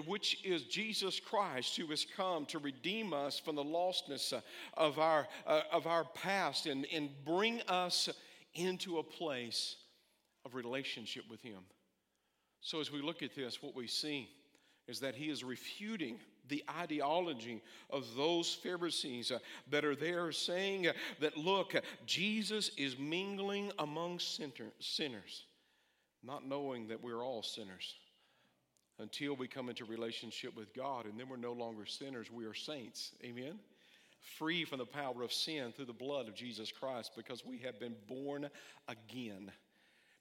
which 0.05 0.45
is 0.45 0.65
Jesus 0.65 1.19
Christ, 1.19 1.75
who 1.75 1.87
has 1.87 2.05
come 2.15 2.45
to 2.45 2.59
redeem 2.59 3.11
us 3.11 3.39
from 3.39 3.55
the 3.55 3.63
lostness 3.63 4.31
uh, 4.31 4.41
of 4.75 4.99
our, 4.99 5.27
uh, 5.47 5.61
of 5.71 5.87
our 5.87 6.03
past 6.03 6.67
and, 6.67 6.85
and 6.93 7.09
bring 7.25 7.61
us 7.61 8.09
into 8.53 8.99
a 8.99 9.03
place 9.03 9.75
of 10.45 10.53
relationship 10.53 11.23
with 11.31 11.41
Him. 11.41 11.61
So, 12.61 12.79
as 12.79 12.91
we 12.91 13.01
look 13.01 13.23
at 13.23 13.35
this, 13.35 13.61
what 13.63 13.75
we 13.75 13.87
see 13.87 14.29
is 14.87 14.99
that 14.99 15.15
he 15.15 15.29
is 15.29 15.43
refuting 15.43 16.19
the 16.47 16.63
ideology 16.79 17.61
of 17.89 18.05
those 18.17 18.53
Pharisees 18.53 19.31
uh, 19.31 19.39
that 19.69 19.85
are 19.85 19.95
there 19.95 20.31
saying 20.31 20.87
uh, 20.87 20.93
that, 21.19 21.37
look, 21.37 21.75
Jesus 22.05 22.71
is 22.75 22.97
mingling 22.97 23.71
among 23.79 24.19
sinner, 24.19 24.71
sinners, 24.79 25.45
not 26.23 26.45
knowing 26.45 26.87
that 26.87 27.03
we're 27.03 27.23
all 27.23 27.43
sinners 27.43 27.95
until 28.97 29.35
we 29.35 29.47
come 29.47 29.69
into 29.69 29.85
relationship 29.85 30.55
with 30.55 30.73
God, 30.73 31.05
and 31.05 31.17
then 31.17 31.29
we're 31.29 31.37
no 31.37 31.53
longer 31.53 31.85
sinners, 31.85 32.29
we 32.31 32.45
are 32.45 32.53
saints. 32.53 33.11
Amen? 33.23 33.59
Free 34.37 34.65
from 34.65 34.79
the 34.79 34.85
power 34.85 35.23
of 35.23 35.31
sin 35.31 35.71
through 35.71 35.85
the 35.85 35.93
blood 35.93 36.27
of 36.27 36.35
Jesus 36.35 36.71
Christ 36.71 37.11
because 37.15 37.45
we 37.45 37.59
have 37.59 37.79
been 37.79 37.95
born 38.07 38.49
again. 38.89 39.51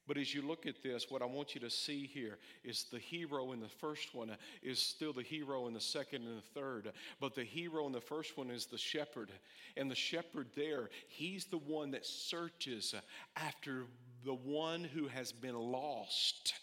But 0.09 0.17
as 0.17 0.35
you 0.35 0.41
look 0.41 0.67
at 0.67 0.83
this, 0.83 1.11
what 1.11 1.21
I 1.21 1.27
want 1.27 1.55
you 1.55 1.61
to 1.61 1.69
see 1.69 2.07
here 2.07 2.39
is 2.65 2.87
the 2.91 2.99
hero 2.99 3.53
in 3.53 3.61
the 3.61 3.69
first 3.69 4.15
one 4.15 4.35
is 4.63 4.81
still 4.81 5.13
the 5.13 5.23
hero 5.23 5.67
in 5.67 5.75
the 5.75 5.81
second 5.81 6.27
and 6.27 6.39
the 6.39 6.61
third. 6.61 6.91
But 7.21 7.35
the 7.35 7.45
hero 7.45 7.87
in 7.87 7.93
the 7.93 8.01
first 8.01 8.39
one 8.39 8.51
is 8.51 8.65
the 8.65 8.79
shepherd. 8.79 9.31
And 9.77 9.91
the 9.91 9.95
shepherd 9.95 10.49
there, 10.57 10.89
he's 11.09 11.45
the 11.45 11.59
one 11.59 11.91
that 11.91 12.07
searches 12.07 12.95
after 13.37 13.85
the 14.25 14.35
one 14.35 14.83
who 14.83 15.09
has 15.09 15.31
been 15.31 15.55
lost 15.55 16.55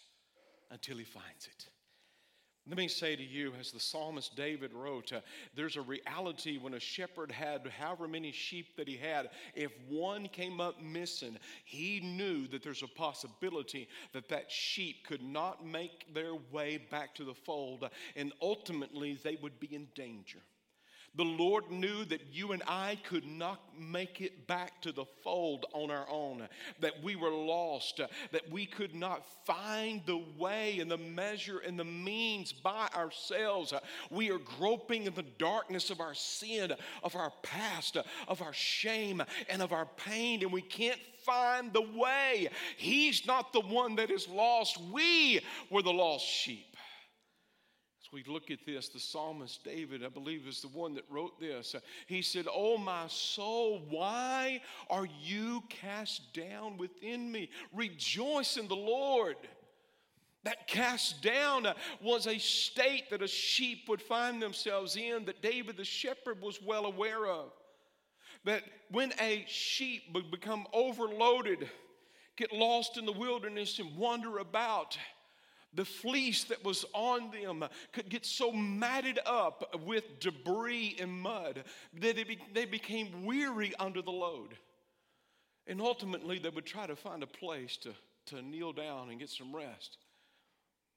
until 0.72 0.96
he 0.96 1.04
finds 1.04 1.46
it. 1.46 1.66
Let 2.68 2.78
me 2.78 2.88
say 2.88 3.14
to 3.14 3.22
you, 3.22 3.52
as 3.60 3.70
the 3.70 3.78
psalmist 3.78 4.34
David 4.34 4.72
wrote, 4.72 5.12
uh, 5.12 5.20
there's 5.54 5.76
a 5.76 5.82
reality 5.82 6.58
when 6.58 6.74
a 6.74 6.80
shepherd 6.80 7.30
had 7.30 7.64
however 7.78 8.08
many 8.08 8.32
sheep 8.32 8.76
that 8.76 8.88
he 8.88 8.96
had, 8.96 9.30
if 9.54 9.70
one 9.88 10.26
came 10.26 10.60
up 10.60 10.82
missing, 10.82 11.38
he 11.64 12.00
knew 12.00 12.48
that 12.48 12.64
there's 12.64 12.82
a 12.82 12.88
possibility 12.88 13.88
that 14.12 14.28
that 14.30 14.50
sheep 14.50 15.06
could 15.06 15.22
not 15.22 15.64
make 15.64 16.12
their 16.12 16.34
way 16.50 16.78
back 16.90 17.14
to 17.14 17.24
the 17.24 17.34
fold, 17.34 17.88
and 18.16 18.32
ultimately 18.42 19.16
they 19.22 19.36
would 19.36 19.60
be 19.60 19.72
in 19.72 19.86
danger. 19.94 20.40
The 21.16 21.24
Lord 21.24 21.70
knew 21.70 22.04
that 22.04 22.20
you 22.30 22.52
and 22.52 22.62
I 22.66 22.98
could 23.08 23.26
not 23.26 23.60
make 23.78 24.20
it 24.20 24.46
back 24.46 24.82
to 24.82 24.92
the 24.92 25.06
fold 25.24 25.64
on 25.72 25.90
our 25.90 26.06
own, 26.10 26.46
that 26.80 27.02
we 27.02 27.16
were 27.16 27.30
lost, 27.30 28.00
that 28.32 28.50
we 28.50 28.66
could 28.66 28.94
not 28.94 29.24
find 29.46 30.02
the 30.04 30.22
way 30.38 30.78
and 30.78 30.90
the 30.90 30.98
measure 30.98 31.58
and 31.58 31.78
the 31.78 31.84
means 31.84 32.52
by 32.52 32.88
ourselves. 32.94 33.72
We 34.10 34.30
are 34.30 34.38
groping 34.38 35.04
in 35.04 35.14
the 35.14 35.24
darkness 35.38 35.88
of 35.88 36.00
our 36.00 36.14
sin, 36.14 36.74
of 37.02 37.16
our 37.16 37.32
past, 37.42 37.96
of 38.28 38.42
our 38.42 38.52
shame, 38.52 39.22
and 39.48 39.62
of 39.62 39.72
our 39.72 39.86
pain, 39.96 40.42
and 40.42 40.52
we 40.52 40.62
can't 40.62 41.00
find 41.24 41.72
the 41.72 41.82
way. 41.82 42.48
He's 42.76 43.26
not 43.26 43.52
the 43.52 43.60
one 43.60 43.96
that 43.96 44.10
is 44.10 44.28
lost. 44.28 44.78
We 44.92 45.40
were 45.70 45.82
the 45.82 45.92
lost 45.92 46.26
sheep. 46.26 46.75
As 48.06 48.12
we 48.12 48.22
look 48.24 48.52
at 48.52 48.64
this, 48.64 48.88
the 48.88 49.00
psalmist 49.00 49.64
David, 49.64 50.04
I 50.04 50.08
believe, 50.08 50.46
is 50.46 50.60
the 50.60 50.68
one 50.68 50.94
that 50.94 51.04
wrote 51.10 51.40
this. 51.40 51.74
Uh, 51.74 51.80
he 52.06 52.22
said, 52.22 52.46
Oh, 52.48 52.78
my 52.78 53.08
soul, 53.08 53.82
why 53.88 54.60
are 54.88 55.08
you 55.24 55.64
cast 55.68 56.32
down 56.32 56.76
within 56.76 57.32
me? 57.32 57.50
Rejoice 57.74 58.58
in 58.58 58.68
the 58.68 58.76
Lord. 58.76 59.36
That 60.44 60.68
cast 60.68 61.20
down 61.20 61.66
uh, 61.66 61.74
was 62.00 62.28
a 62.28 62.38
state 62.38 63.10
that 63.10 63.22
a 63.22 63.28
sheep 63.28 63.88
would 63.88 64.02
find 64.02 64.40
themselves 64.40 64.94
in 64.94 65.24
that 65.24 65.42
David 65.42 65.76
the 65.76 65.84
shepherd 65.84 66.40
was 66.40 66.62
well 66.62 66.86
aware 66.86 67.26
of. 67.26 67.50
That 68.44 68.62
when 68.92 69.12
a 69.20 69.44
sheep 69.48 70.02
would 70.14 70.30
become 70.30 70.68
overloaded, 70.72 71.68
get 72.36 72.52
lost 72.52 72.98
in 72.98 73.04
the 73.04 73.10
wilderness 73.10 73.80
and 73.80 73.96
wander 73.96 74.38
about, 74.38 74.96
the 75.76 75.84
fleece 75.84 76.44
that 76.44 76.64
was 76.64 76.84
on 76.92 77.30
them 77.30 77.64
could 77.92 78.08
get 78.08 78.24
so 78.26 78.50
matted 78.50 79.20
up 79.24 79.80
with 79.86 80.18
debris 80.20 80.96
and 80.98 81.10
mud 81.12 81.64
that 82.00 82.16
they 82.54 82.64
became 82.64 83.24
weary 83.24 83.72
under 83.78 84.02
the 84.02 84.10
load. 84.10 84.56
And 85.66 85.80
ultimately, 85.80 86.38
they 86.38 86.48
would 86.48 86.66
try 86.66 86.86
to 86.86 86.96
find 86.96 87.22
a 87.22 87.26
place 87.26 87.76
to, 87.78 87.92
to 88.26 88.42
kneel 88.42 88.72
down 88.72 89.10
and 89.10 89.18
get 89.18 89.30
some 89.30 89.54
rest. 89.54 89.98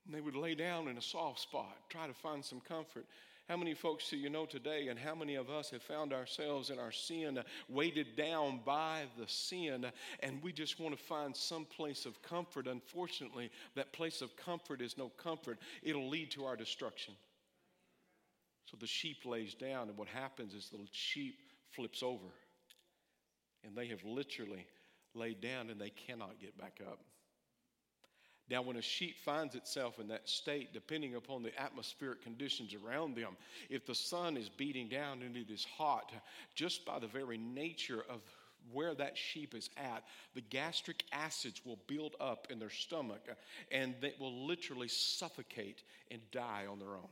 And 0.05 0.15
they 0.15 0.21
would 0.21 0.35
lay 0.35 0.55
down 0.55 0.87
in 0.87 0.97
a 0.97 1.01
soft 1.01 1.39
spot, 1.39 1.75
try 1.89 2.07
to 2.07 2.13
find 2.13 2.43
some 2.43 2.61
comfort. 2.61 3.05
How 3.49 3.57
many 3.57 3.73
folks 3.73 4.07
do 4.07 4.15
you 4.15 4.29
know 4.29 4.45
today, 4.45 4.89
and 4.89 4.99
how 4.99 5.15
many 5.15 5.33
of 5.33 5.49
us 5.49 5.71
have 5.71 5.81
found 5.81 6.13
ourselves 6.13 6.69
in 6.69 6.77
our 6.77 6.91
sin, 6.91 7.39
weighted 7.67 8.15
down 8.15 8.59
by 8.63 9.05
the 9.17 9.27
sin, 9.27 9.87
and 10.19 10.43
we 10.43 10.53
just 10.53 10.79
want 10.79 10.95
to 10.95 11.03
find 11.03 11.35
some 11.35 11.65
place 11.65 12.05
of 12.05 12.21
comfort? 12.21 12.67
Unfortunately, 12.67 13.49
that 13.73 13.91
place 13.91 14.21
of 14.21 14.35
comfort 14.37 14.81
is 14.81 14.99
no 14.99 15.09
comfort, 15.09 15.57
it'll 15.81 16.07
lead 16.07 16.29
to 16.29 16.45
our 16.45 16.55
destruction. 16.55 17.15
So 18.69 18.77
the 18.79 18.85
sheep 18.85 19.25
lays 19.25 19.55
down, 19.55 19.89
and 19.89 19.97
what 19.97 20.09
happens 20.09 20.53
is 20.53 20.69
the 20.69 20.77
sheep 20.91 21.39
flips 21.71 22.03
over, 22.03 22.27
and 23.65 23.75
they 23.75 23.87
have 23.87 24.03
literally 24.05 24.67
laid 25.15 25.41
down 25.41 25.71
and 25.71 25.81
they 25.81 25.89
cannot 25.89 26.39
get 26.39 26.55
back 26.55 26.81
up. 26.87 26.99
Now, 28.49 28.63
when 28.63 28.77
a 28.77 28.81
sheep 28.81 29.15
finds 29.23 29.53
itself 29.53 29.99
in 29.99 30.07
that 30.07 30.27
state, 30.27 30.73
depending 30.73 31.13
upon 31.15 31.43
the 31.43 31.57
atmospheric 31.59 32.23
conditions 32.23 32.73
around 32.73 33.15
them, 33.15 33.37
if 33.69 33.85
the 33.85 33.93
sun 33.93 34.37
is 34.37 34.49
beating 34.49 34.89
down 34.89 35.21
and 35.21 35.37
it 35.37 35.51
is 35.51 35.65
hot, 35.77 36.11
just 36.55 36.83
by 36.83 36.97
the 36.97 37.07
very 37.07 37.37
nature 37.37 38.03
of 38.09 38.21
where 38.73 38.95
that 38.95 39.17
sheep 39.17 39.53
is 39.53 39.69
at, 39.77 40.03
the 40.33 40.41
gastric 40.41 41.03
acids 41.11 41.61
will 41.63 41.79
build 41.87 42.15
up 42.19 42.47
in 42.49 42.59
their 42.59 42.71
stomach 42.71 43.21
and 43.71 43.93
they 44.01 44.13
will 44.19 44.47
literally 44.47 44.87
suffocate 44.87 45.83
and 46.09 46.19
die 46.31 46.65
on 46.69 46.79
their 46.79 46.95
own. 46.95 47.09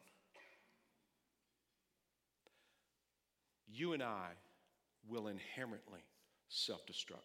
You 3.68 3.94
and 3.94 4.02
I 4.02 4.30
will 5.08 5.28
inherently 5.28 6.00
self 6.50 6.86
destruct. 6.88 7.22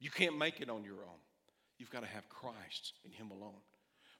You 0.00 0.10
can't 0.10 0.36
make 0.36 0.60
it 0.60 0.68
on 0.68 0.82
your 0.82 0.94
own. 0.94 1.20
You've 1.82 1.90
got 1.90 2.02
to 2.02 2.14
have 2.14 2.28
Christ 2.28 2.92
in 3.04 3.10
Him 3.10 3.32
alone. 3.32 3.58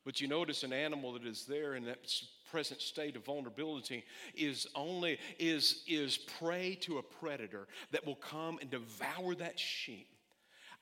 But 0.04 0.20
you 0.20 0.26
notice 0.26 0.64
an 0.64 0.72
animal 0.72 1.12
that 1.12 1.24
is 1.24 1.44
there 1.44 1.76
in 1.76 1.84
that 1.84 2.12
present 2.50 2.80
state 2.80 3.14
of 3.14 3.24
vulnerability 3.24 4.02
is 4.34 4.66
only 4.74 5.20
is 5.38 5.84
is 5.86 6.18
prey 6.40 6.76
to 6.80 6.98
a 6.98 7.02
predator 7.04 7.68
that 7.92 8.04
will 8.04 8.16
come 8.16 8.58
and 8.60 8.68
devour 8.68 9.36
that 9.36 9.60
sheep. 9.60 10.11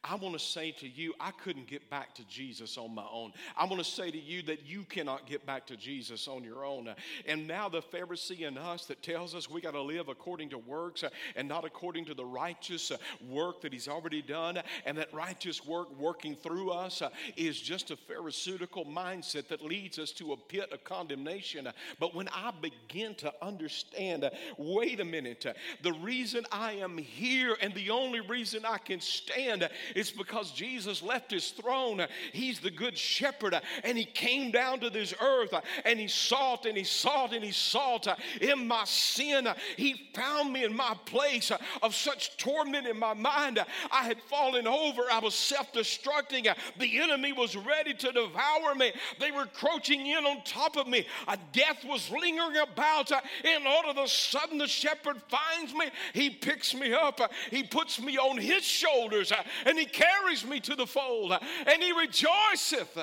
I 0.03 0.15
want 0.15 0.33
to 0.33 0.45
say 0.45 0.71
to 0.73 0.89
you, 0.89 1.13
I 1.21 1.31
couldn't 1.31 1.67
get 1.67 1.91
back 1.91 2.15
to 2.15 2.25
Jesus 2.25 2.79
on 2.79 2.95
my 2.95 3.05
own. 3.13 3.33
I 3.55 3.67
want 3.67 3.79
to 3.79 3.85
say 3.85 4.11
to 4.11 4.19
you 4.19 4.41
that 4.43 4.65
you 4.65 4.85
cannot 4.85 5.27
get 5.27 5.45
back 5.45 5.67
to 5.67 5.77
Jesus 5.77 6.27
on 6.27 6.43
your 6.43 6.65
own. 6.65 6.89
And 7.27 7.47
now 7.47 7.69
the 7.69 7.83
Pharisee 7.83 8.41
in 8.41 8.57
us 8.57 8.87
that 8.87 9.03
tells 9.03 9.35
us 9.35 9.51
we 9.51 9.61
got 9.61 9.73
to 9.73 9.83
live 9.83 10.09
according 10.09 10.49
to 10.51 10.59
works 10.59 11.05
uh, 11.05 11.11
and 11.37 11.47
not 11.47 11.67
according 11.67 12.07
to 12.07 12.15
the 12.15 12.25
righteous 12.25 12.91
uh, 12.91 12.97
work 13.29 13.61
that 13.61 13.75
He's 13.75 13.89
already 13.89 14.23
done, 14.23 14.63
and 14.87 14.97
that 14.97 15.13
righteous 15.13 15.67
work 15.67 15.95
working 15.99 16.35
through 16.35 16.71
us 16.71 17.03
uh, 17.03 17.11
is 17.37 17.61
just 17.61 17.91
a 17.91 17.97
Pharisaical 17.97 18.87
mindset 18.87 19.49
that 19.49 19.63
leads 19.63 19.99
us 19.99 20.13
to 20.13 20.33
a 20.33 20.37
pit 20.37 20.73
of 20.73 20.83
condemnation. 20.83 21.69
But 21.99 22.15
when 22.15 22.29
I 22.29 22.53
begin 22.63 23.15
to 23.17 23.35
understand, 23.43 24.31
wait 24.57 25.01
a 25.01 25.05
minute, 25.05 25.45
the 25.83 25.93
reason 25.93 26.47
I 26.51 26.73
am 26.73 26.97
here 26.97 27.55
and 27.61 27.75
the 27.75 27.91
only 27.91 28.21
reason 28.21 28.65
I 28.65 28.79
can 28.79 29.01
stand 29.01 29.69
It's 29.95 30.11
because 30.11 30.53
Jesus 30.53 31.03
left 31.03 31.31
his 31.31 31.51
throne. 31.51 32.07
He's 32.33 32.61
the 32.61 32.71
good 32.71 32.97
shepherd, 32.97 33.61
and 33.85 33.97
he 33.97 34.05
came 34.05 34.51
down 34.51 34.81
to 34.81 34.91
this 34.91 35.15
earth, 35.21 35.55
and 35.85 35.99
he 35.99 36.09
sought 36.09 36.67
and 36.67 36.77
he 36.77 36.85
sought 36.85 37.33
and 37.33 37.45
he 37.45 37.53
sought 37.53 38.07
in 38.41 38.67
my 38.67 38.85
sin. 38.85 39.49
He 39.77 40.11
found 40.15 40.53
me 40.53 40.65
in 40.65 40.75
my 40.75 40.97
place 41.07 41.53
of 41.83 41.95
such 41.95 42.37
torment 42.37 42.87
in 42.87 42.99
my 42.99 43.15
mind. 43.15 43.65
I 43.91 44.05
had 44.05 44.21
fallen 44.23 44.67
over. 44.67 45.03
I 45.11 45.19
was 45.21 45.35
self 45.35 45.73
destructing. 45.73 46.55
The 46.79 47.01
enemy 47.01 47.33
was 47.33 47.57
ready 47.57 47.95
to 47.95 48.13
devour 48.13 48.75
me. 48.75 48.93
They 49.19 49.31
were 49.31 49.47
crouching 49.47 50.07
in 50.07 50.25
on 50.25 50.43
top 50.45 50.77
of 50.77 50.87
me. 50.87 51.07
A 51.29 51.39
death 51.53 51.85
was 51.85 52.11
lingering 52.11 52.57
about. 52.57 53.11
And 53.13 53.67
all 53.67 53.91
of 53.91 53.97
a 53.97 54.09
sudden, 54.09 54.59
the 54.59 54.67
shepherd 54.67 55.21
finds 55.29 55.75
me. 55.75 55.87
He 56.13 56.31
picks 56.31 56.75
me 56.75 56.93
up. 56.93 57.21
He 57.51 57.63
puts 57.63 58.01
me 58.01 58.19
on 58.19 58.39
his 58.39 58.63
shoulders 58.63 59.33
and 59.67 59.79
he 59.81 59.87
carries 59.87 60.47
me 60.47 60.61
to 60.61 60.77
the 60.77 60.87
fold 60.87 61.33
and 61.33 61.83
he 61.83 61.93
rejoiceth 61.93 62.99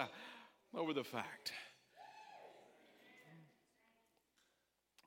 over 0.76 0.94
the 0.94 1.04
fact. 1.04 1.52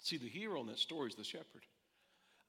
See, 0.00 0.16
the 0.16 0.28
hero 0.28 0.60
in 0.60 0.66
that 0.66 0.78
story 0.78 1.08
is 1.08 1.14
the 1.14 1.24
shepherd. 1.24 1.64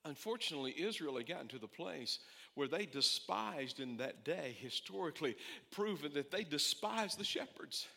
Unfortunately, 0.03 0.73
Israel 0.75 1.17
had 1.17 1.27
gotten 1.27 1.47
to 1.49 1.59
the 1.59 1.67
place 1.67 2.19
where 2.55 2.67
they 2.67 2.87
despised 2.87 3.79
in 3.79 3.97
that 3.97 4.25
day, 4.25 4.57
historically 4.59 5.35
proven 5.69 6.11
that 6.13 6.31
they 6.31 6.43
despised 6.43 7.19
the 7.19 7.23
shepherds. 7.23 7.87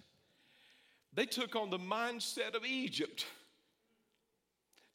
They 1.15 1.25
took 1.25 1.57
on 1.57 1.71
the 1.71 1.79
mindset 1.79 2.55
of 2.55 2.65
Egypt. 2.67 3.25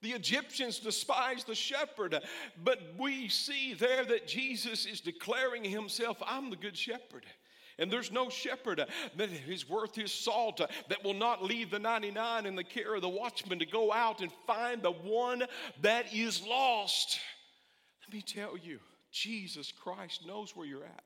The 0.01 0.12
Egyptians 0.12 0.79
despised 0.79 1.48
the 1.48 1.56
shepherd, 1.56 2.15
but 2.63 2.79
we 2.98 3.27
see 3.27 3.74
there 3.74 4.06
that 4.06 4.27
Jesus 4.27 4.86
is 4.86 5.01
declaring 5.01 5.63
himself, 5.63 6.18
I'm 6.25 6.50
the 6.50 6.56
good 6.56 6.77
shepherd. 6.77 7.25
And 7.77 7.89
there's 7.89 8.12
no 8.12 8.29
shepherd 8.29 8.86
that 9.15 9.29
is 9.48 9.70
worth 9.70 9.96
his 9.96 10.12
salt 10.12 10.60
that 10.60 11.03
will 11.03 11.13
not 11.13 11.44
leave 11.44 11.72
the 11.72 11.79
99 11.79 12.46
in 12.46 12.56
the 12.56 12.63
care 12.63 12.94
of 12.94 13.01
the 13.01 13.10
watchman 13.10 13.60
to 13.60 13.65
go 13.65 13.94
out 13.94 14.22
and 14.22 14.32
find 14.46 14.82
the 14.82 14.91
one 14.91 15.44
that 15.82 16.13
is 16.13 16.46
lost. 16.46 17.20
Let 18.06 18.13
me 18.13 18.22
tell 18.22 18.58
you, 18.58 18.79
Jesus 19.12 19.72
Christ 19.72 20.25
knows 20.27 20.56
where 20.56 20.68
you're 20.68 20.84
at. 20.84 21.03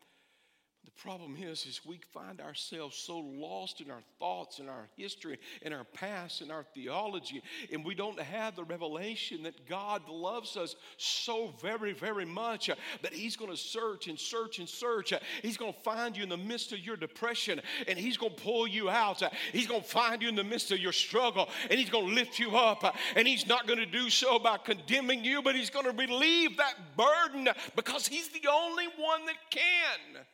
The 0.86 0.92
problem 1.02 1.38
is, 1.40 1.66
is 1.66 1.82
we 1.86 2.00
find 2.14 2.42
ourselves 2.42 2.98
so 2.98 3.20
lost 3.20 3.80
in 3.80 3.90
our 3.90 4.02
thoughts 4.20 4.60
and 4.60 4.70
our 4.70 4.90
history 4.98 5.38
and 5.62 5.74
our 5.74 5.86
past 5.86 6.42
and 6.42 6.52
our 6.52 6.66
theology, 6.76 7.42
and 7.72 7.86
we 7.86 7.96
don't 7.96 8.20
have 8.20 8.56
the 8.56 8.66
revelation 8.66 9.44
that 9.44 9.68
God 9.68 10.10
loves 10.10 10.58
us 10.58 10.76
so 10.98 11.54
very, 11.62 11.94
very 11.94 12.26
much 12.26 12.70
uh, 12.70 12.76
that 13.02 13.14
He's 13.14 13.38
going 13.38 13.52
to 13.52 13.58
search 13.58 14.08
and 14.08 14.20
search 14.20 14.60
and 14.60 14.68
search. 14.68 15.14
Uh, 15.14 15.20
he's 15.42 15.56
going 15.56 15.74
to 15.74 15.80
find 15.80 16.18
you 16.18 16.24
in 16.24 16.30
the 16.30 16.38
midst 16.38 16.74
of 16.74 16.80
your 16.80 16.98
depression, 16.98 17.62
and 17.88 17.98
He's 17.98 18.18
going 18.18 18.36
to 18.36 18.42
pull 18.42 18.68
you 18.68 18.90
out. 18.90 19.24
Uh, 19.24 19.30
he's 19.54 19.68
going 19.68 19.82
to 19.82 19.88
find 19.88 20.22
you 20.22 20.28
in 20.28 20.36
the 20.36 20.44
midst 20.44 20.72
of 20.72 20.80
your 20.80 20.92
struggle, 20.92 21.50
and 21.70 21.80
He's 21.80 21.90
going 21.90 22.08
to 22.08 22.14
lift 22.14 22.40
you 22.40 22.58
up. 22.58 22.96
And 23.16 23.26
He's 23.26 23.48
not 23.48 23.68
going 23.68 23.80
to 23.80 23.86
do 23.86 24.10
so 24.10 24.38
by 24.38 24.58
condemning 24.58 25.24
you, 25.24 25.42
but 25.42 25.56
He's 25.56 25.70
going 25.70 25.86
to 25.86 25.92
relieve 25.92 26.58
that 26.58 26.76
burden 26.98 27.48
because 27.76 28.06
He's 28.06 28.30
the 28.30 28.48
only 28.52 28.88
one 28.98 29.26
that 29.28 29.38
can. 29.50 30.26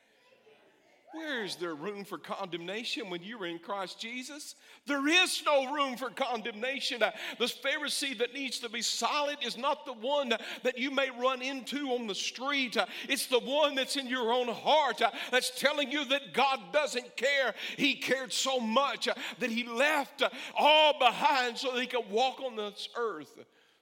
Where 1.13 1.43
is 1.43 1.55
there 1.55 1.73
room 1.73 2.05
for 2.05 2.19
condemnation 2.19 3.09
when 3.09 3.23
you're 3.23 3.47
in 3.47 3.57
Christ 3.57 3.99
Jesus? 3.99 4.55
There 4.85 5.07
is 5.07 5.41
no 5.43 5.73
room 5.73 5.97
for 5.97 6.11
condemnation. 6.11 7.01
Uh, 7.01 7.11
the 7.39 7.45
Pharisee 7.45 8.17
that 8.19 8.33
needs 8.33 8.59
to 8.59 8.69
be 8.69 8.83
solid 8.83 9.37
is 9.43 9.57
not 9.57 9.85
the 9.85 9.93
one 9.93 10.33
that 10.63 10.77
you 10.77 10.91
may 10.91 11.09
run 11.09 11.41
into 11.41 11.89
on 11.89 12.05
the 12.05 12.13
street. 12.13 12.77
Uh, 12.77 12.85
it's 13.07 13.25
the 13.25 13.39
one 13.39 13.73
that's 13.73 13.95
in 13.95 14.05
your 14.05 14.31
own 14.31 14.49
heart 14.49 15.01
uh, 15.01 15.09
that's 15.31 15.49
telling 15.59 15.91
you 15.91 16.05
that 16.05 16.33
God 16.33 16.59
doesn't 16.71 17.17
care. 17.17 17.55
He 17.75 17.95
cared 17.95 18.31
so 18.31 18.59
much 18.59 19.07
that 19.39 19.49
He 19.49 19.63
left 19.63 20.21
all 20.55 20.97
behind 20.99 21.57
so 21.57 21.73
that 21.73 21.81
He 21.81 21.87
could 21.87 22.09
walk 22.11 22.39
on 22.39 22.55
this 22.55 22.87
earth 22.95 23.35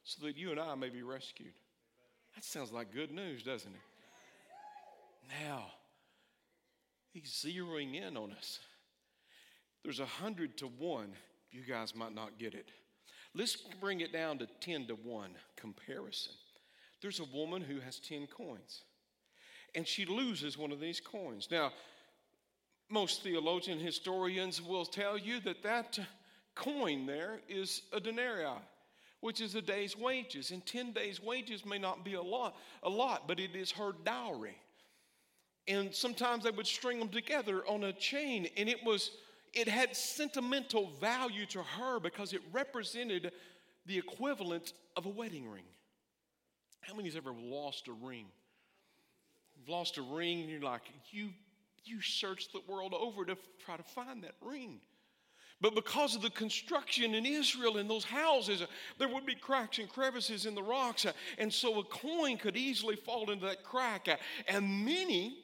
so 0.05 0.25
that 0.25 0.37
you 0.37 0.51
and 0.51 0.59
I 0.59 0.75
may 0.75 0.89
be 0.89 1.03
rescued. 1.03 1.53
That 2.35 2.45
sounds 2.45 2.71
like 2.71 2.93
good 2.93 3.11
news, 3.11 3.43
doesn't 3.43 3.71
it? 3.71 3.81
Now, 5.43 5.65
He's 7.19 7.31
zeroing 7.31 7.95
in 7.95 8.15
on 8.15 8.31
us. 8.31 8.59
There's 9.83 9.99
a 9.99 10.05
hundred 10.05 10.55
to 10.59 10.67
one. 10.67 11.13
You 11.49 11.63
guys 11.67 11.95
might 11.95 12.13
not 12.13 12.37
get 12.37 12.53
it. 12.53 12.69
Let's 13.33 13.57
bring 13.81 14.01
it 14.01 14.13
down 14.13 14.37
to 14.37 14.47
10 14.61 14.85
to 14.87 14.93
1 14.93 15.31
comparison. 15.55 16.33
There's 17.01 17.19
a 17.19 17.25
woman 17.35 17.63
who 17.63 17.79
has 17.79 17.99
10 17.99 18.27
coins, 18.27 18.83
and 19.73 19.87
she 19.87 20.05
loses 20.05 20.59
one 20.59 20.71
of 20.71 20.79
these 20.79 20.99
coins. 20.99 21.47
Now, 21.49 21.71
most 22.87 23.23
theologian 23.23 23.79
historians 23.79 24.61
will 24.61 24.85
tell 24.85 25.17
you 25.17 25.39
that 25.39 25.63
that 25.63 25.97
coin 26.53 27.07
there 27.07 27.39
is 27.49 27.81
a 27.93 27.99
denarii, 27.99 28.61
which 29.21 29.41
is 29.41 29.55
a 29.55 29.61
day's 29.61 29.97
wages. 29.97 30.51
And 30.51 30.63
10 30.63 30.91
days' 30.91 31.21
wages 31.21 31.65
may 31.65 31.79
not 31.79 32.05
be 32.05 32.13
a 32.13 32.21
lot, 32.21 32.55
a 32.83 32.89
lot, 32.89 33.27
but 33.27 33.39
it 33.39 33.55
is 33.55 33.71
her 33.71 33.93
dowry 34.03 34.57
and 35.67 35.93
sometimes 35.93 36.43
they 36.43 36.51
would 36.51 36.67
string 36.67 36.99
them 36.99 37.09
together 37.09 37.63
on 37.67 37.83
a 37.85 37.93
chain 37.93 38.47
and 38.57 38.69
it 38.69 38.83
was 38.83 39.11
it 39.53 39.67
had 39.67 39.95
sentimental 39.95 40.91
value 40.99 41.45
to 41.45 41.63
her 41.63 41.99
because 41.99 42.33
it 42.33 42.41
represented 42.51 43.31
the 43.85 43.97
equivalent 43.97 44.73
of 44.95 45.05
a 45.05 45.09
wedding 45.09 45.49
ring 45.49 45.65
how 46.81 46.93
many 46.93 47.03
many's 47.03 47.17
ever 47.17 47.33
lost 47.33 47.87
a 47.87 47.93
ring 47.93 48.25
you've 49.55 49.69
lost 49.69 49.97
a 49.97 50.01
ring 50.01 50.41
and 50.41 50.49
you're 50.49 50.61
like 50.61 50.81
you 51.11 51.29
you 51.83 52.01
searched 52.01 52.51
the 52.51 52.61
world 52.67 52.93
over 52.93 53.25
to 53.25 53.37
try 53.63 53.77
to 53.77 53.83
find 53.83 54.23
that 54.23 54.35
ring 54.41 54.79
but 55.59 55.73
because 55.73 56.15
of 56.15 56.21
the 56.21 56.29
construction 56.29 57.15
in 57.15 57.25
Israel 57.25 57.77
in 57.77 57.87
those 57.87 58.03
houses, 58.03 58.61
there 58.99 59.07
would 59.07 59.25
be 59.25 59.33
cracks 59.33 59.79
and 59.79 59.89
crevices 59.89 60.45
in 60.45 60.53
the 60.53 60.61
rocks. 60.61 61.07
And 61.39 61.51
so 61.51 61.79
a 61.79 61.83
coin 61.83 62.37
could 62.37 62.55
easily 62.55 62.95
fall 62.95 63.31
into 63.31 63.47
that 63.47 63.63
crack. 63.63 64.07
And 64.47 64.85
many 64.85 65.39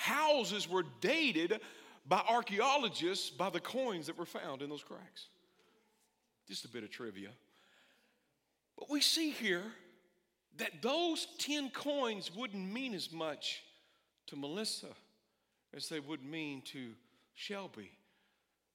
houses 0.00 0.68
were 0.68 0.84
dated 1.02 1.60
by 2.08 2.22
archaeologists 2.26 3.28
by 3.28 3.50
the 3.50 3.60
coins 3.60 4.06
that 4.06 4.18
were 4.18 4.24
found 4.24 4.62
in 4.62 4.70
those 4.70 4.82
cracks. 4.82 5.26
Just 6.48 6.64
a 6.64 6.68
bit 6.68 6.82
of 6.82 6.90
trivia. 6.90 7.28
But 8.78 8.88
we 8.88 9.02
see 9.02 9.30
here 9.30 9.62
that 10.56 10.80
those 10.80 11.26
10 11.38 11.70
coins 11.70 12.34
wouldn't 12.34 12.72
mean 12.72 12.94
as 12.94 13.12
much 13.12 13.62
to 14.28 14.36
Melissa 14.36 14.88
as 15.76 15.88
they 15.90 16.00
would 16.00 16.24
mean 16.24 16.62
to 16.62 16.92
Shelby 17.34 17.90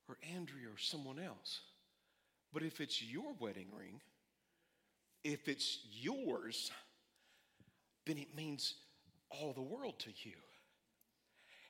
or 0.07 0.17
Andrea 0.35 0.67
or 0.67 0.77
someone 0.77 1.17
else. 1.17 1.61
But 2.53 2.61
if 2.61 2.79
it's 2.79 3.01
your 3.01 3.33
wedding 3.39 3.67
ring, 3.75 3.99
if 5.23 5.47
it's 5.47 5.79
yours, 5.91 6.71
then 8.05 8.19
it 8.19 8.35
means 8.38 8.75
all 9.31 9.53
the 9.53 9.61
world 9.61 9.97
to 9.99 10.09
you. 10.23 10.35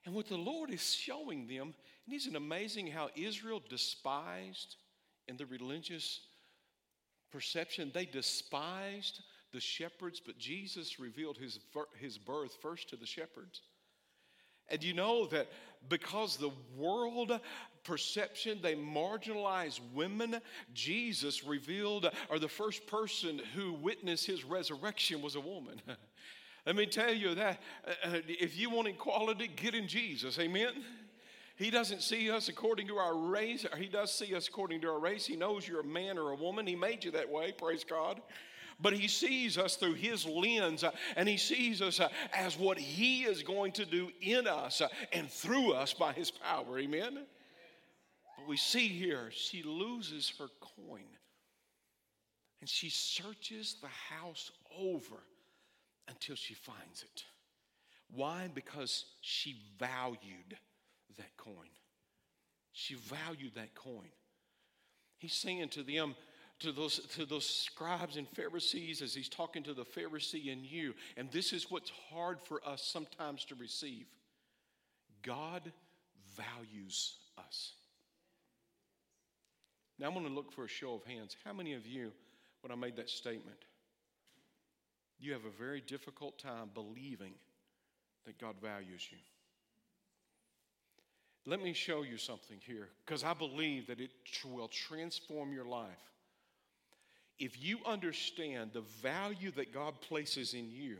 And 0.05 0.13
what 0.13 0.27
the 0.27 0.37
Lord 0.37 0.69
is 0.69 0.93
showing 0.93 1.47
them, 1.47 1.73
and 2.05 2.15
isn't 2.15 2.35
amazing 2.35 2.87
how 2.87 3.09
Israel 3.15 3.61
despised 3.67 4.75
in 5.27 5.37
the 5.37 5.47
religious 5.47 6.21
perception, 7.31 7.91
they 7.93 8.05
despised 8.05 9.21
the 9.51 9.59
shepherds, 9.59 10.21
but 10.23 10.37
Jesus 10.37 10.99
revealed 10.99 11.37
his, 11.37 11.59
his 11.99 12.17
birth 12.17 12.57
first 12.61 12.89
to 12.89 12.95
the 12.95 13.05
shepherds. 13.05 13.61
And 14.69 14.83
you 14.83 14.93
know 14.93 15.27
that 15.27 15.47
because 15.89 16.37
the 16.37 16.51
world 16.75 17.39
perception, 17.83 18.59
they 18.61 18.75
marginalize 18.75 19.79
women, 19.93 20.41
Jesus 20.73 21.43
revealed, 21.43 22.09
or 22.29 22.39
the 22.39 22.49
first 22.49 22.87
person 22.87 23.39
who 23.55 23.73
witnessed 23.73 24.25
his 24.25 24.43
resurrection 24.43 25.21
was 25.21 25.35
a 25.35 25.39
woman. 25.41 25.81
Let 26.65 26.75
me 26.75 26.85
tell 26.87 27.13
you 27.13 27.35
that 27.35 27.61
uh, 27.87 27.91
uh, 28.07 28.19
if 28.27 28.57
you 28.57 28.69
want 28.69 28.87
equality, 28.87 29.49
get 29.55 29.75
in 29.75 29.87
Jesus. 29.87 30.39
Amen. 30.39 30.73
He 31.57 31.69
doesn't 31.69 32.01
see 32.01 32.29
us 32.31 32.49
according 32.49 32.87
to 32.87 32.97
our 32.97 33.15
race, 33.15 33.65
he 33.77 33.87
does 33.87 34.13
see 34.13 34.35
us 34.35 34.47
according 34.47 34.81
to 34.81 34.89
our 34.89 34.99
race. 34.99 35.25
He 35.25 35.35
knows 35.35 35.67
you're 35.67 35.81
a 35.81 35.85
man 35.85 36.17
or 36.17 36.31
a 36.31 36.35
woman. 36.35 36.67
He 36.67 36.75
made 36.75 37.03
you 37.03 37.11
that 37.11 37.29
way, 37.29 37.53
praise 37.53 37.83
God. 37.83 38.21
But 38.81 38.91
he 38.91 39.07
sees 39.07 39.57
us 39.57 39.77
through 39.77 39.93
his 39.93 40.25
lens 40.25 40.83
uh, 40.83 40.91
and 41.15 41.29
he 41.29 41.37
sees 41.37 41.81
us 41.81 42.01
uh, 42.01 42.09
as 42.33 42.59
what 42.59 42.77
he 42.77 43.23
is 43.23 43.41
going 43.41 43.71
to 43.73 43.85
do 43.85 44.09
in 44.19 44.47
us 44.47 44.81
uh, 44.81 44.89
and 45.13 45.29
through 45.29 45.71
us 45.71 45.93
by 45.93 46.11
his 46.11 46.29
power. 46.29 46.77
Amen. 46.77 47.19
But 48.37 48.47
we 48.49 48.57
see 48.57 48.89
here, 48.89 49.29
she 49.31 49.63
loses 49.63 50.33
her 50.39 50.47
coin 50.59 51.05
and 52.59 52.69
she 52.69 52.89
searches 52.89 53.77
the 53.81 53.87
house 53.87 54.51
over 54.77 55.23
until 56.07 56.35
she 56.35 56.53
finds 56.53 57.03
it. 57.03 57.23
Why? 58.13 58.49
Because 58.53 59.05
she 59.21 59.55
valued 59.79 60.57
that 61.17 61.37
coin. 61.37 61.69
She 62.71 62.95
valued 62.95 63.55
that 63.55 63.73
coin. 63.73 64.09
He's 65.17 65.33
saying 65.33 65.69
to 65.69 65.83
them, 65.83 66.15
to 66.59 66.71
those, 66.71 66.99
to 67.15 67.25
those 67.25 67.45
scribes 67.45 68.17
and 68.17 68.27
Pharisees, 68.29 69.01
as 69.01 69.13
he's 69.13 69.29
talking 69.29 69.63
to 69.63 69.73
the 69.73 69.85
Pharisee 69.85 70.51
and 70.51 70.65
you, 70.65 70.93
and 71.17 71.31
this 71.31 71.51
is 71.51 71.69
what's 71.69 71.91
hard 72.11 72.39
for 72.41 72.61
us 72.65 72.83
sometimes 72.83 73.45
to 73.45 73.55
receive. 73.55 74.05
God 75.21 75.71
values 76.35 77.15
us. 77.37 77.73
Now 79.97 80.07
I'm 80.07 80.13
going 80.13 80.27
to 80.27 80.33
look 80.33 80.51
for 80.51 80.65
a 80.65 80.69
show 80.69 80.93
of 80.93 81.03
hands. 81.05 81.35
How 81.43 81.53
many 81.53 81.73
of 81.73 81.87
you, 81.87 82.11
when 82.61 82.71
I 82.71 82.75
made 82.75 82.97
that 82.97 83.09
statement, 83.09 83.57
you 85.19 85.33
have 85.33 85.45
a 85.45 85.57
very 85.57 85.81
difficult 85.81 86.37
time 86.37 86.69
believing 86.73 87.33
that 88.25 88.39
God 88.39 88.55
values 88.61 89.07
you? 89.11 89.17
Let 91.47 91.61
me 91.61 91.73
show 91.73 92.01
you 92.01 92.17
something 92.17 92.57
here 92.65 92.89
because 93.05 93.23
I 93.23 93.33
believe 93.33 93.87
that 93.87 93.99
it 93.99 94.09
will 94.43 94.67
transform 94.67 95.53
your 95.53 95.65
life. 95.65 95.89
If 97.37 97.61
you 97.61 97.79
understand 97.85 98.71
the 98.73 98.83
value 99.01 99.51
that 99.51 99.73
God 99.73 100.01
places 100.01 100.53
in 100.53 100.71
you, 100.71 100.97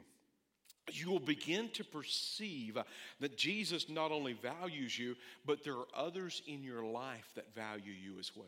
you 0.92 1.10
will 1.10 1.20
begin 1.20 1.70
to 1.70 1.84
perceive 1.84 2.78
that 3.20 3.38
Jesus 3.38 3.90
not 3.90 4.12
only 4.12 4.34
values 4.34 5.00
you, 5.00 5.16
but 5.46 5.64
there 5.64 5.74
are 5.74 5.88
others 5.96 6.44
in 6.46 6.62
your 6.62 6.84
life 6.84 7.28
that 7.36 7.56
value 7.56 7.94
you 7.94 8.20
as 8.20 8.32
well. 8.36 8.46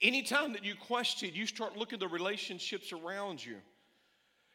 Anytime 0.00 0.52
that 0.52 0.64
you 0.64 0.74
question, 0.74 1.30
you 1.34 1.46
start 1.46 1.76
looking 1.76 1.96
at 1.96 2.00
the 2.00 2.08
relationships 2.08 2.92
around 2.92 3.44
you. 3.44 3.56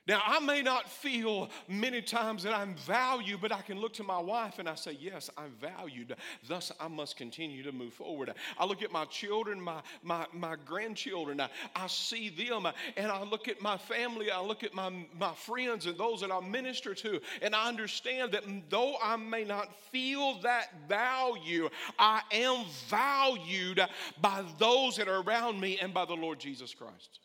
Now, 0.08 0.22
I 0.26 0.39
may 0.39 0.62
not 0.62 0.89
feel 0.89 1.50
many 1.67 2.02
times 2.02 2.43
that 2.43 2.54
I'm 2.54 2.76
valued, 2.76 3.41
but 3.41 3.52
I 3.52 3.62
can 3.62 3.78
look 3.80 3.91
to 3.96 4.04
my 4.04 4.20
wife 4.20 4.58
and 4.58 4.70
I 4.70 4.76
say, 4.76 4.98
Yes, 5.00 5.30
I'm 5.38 5.52
valued. 5.60 6.15
Thus, 6.48 6.72
I 6.80 6.88
must 6.88 7.17
continue 7.17 7.62
to 7.63 7.74
move 7.74 7.93
forward. 7.93 8.34
I 8.58 8.65
look 8.65 8.82
at 8.82 8.91
my 8.91 9.04
children, 9.06 9.60
my, 9.60 9.82
my, 10.04 10.26
my 10.32 10.56
grandchildren, 10.65 11.41
I, 11.41 11.50
I 11.76 11.88
see 11.88 12.30
them, 12.30 12.67
and 12.96 13.12
I 13.12 13.24
look 13.24 13.50
at 13.50 13.62
my 13.62 13.78
family, 13.78 14.32
I 14.32 14.39
look 14.41 14.63
at 14.63 14.74
my, 14.74 14.91
my 15.20 15.34
friends 15.34 15.88
and 15.88 15.98
those 15.98 16.22
that 16.22 16.32
I 16.32 16.39
minister 16.39 16.93
to, 16.96 17.20
and 17.41 17.54
I 17.54 17.67
understand 17.67 18.32
that 18.32 18.43
though 18.70 18.96
I 19.04 19.17
may 19.17 19.43
not 19.43 19.76
feel 19.91 20.39
that 20.41 20.70
value, 20.88 21.70
I 22.00 22.22
am 22.32 22.65
valued 22.88 23.82
by 24.22 24.46
those 24.58 24.96
that 24.96 25.10
are 25.10 25.22
around 25.22 25.60
me 25.60 25.80
and 25.82 25.93
by 25.93 26.06
the 26.06 26.15
Lord 26.15 26.39
Jesus 26.39 26.74
Christ. 26.74 27.20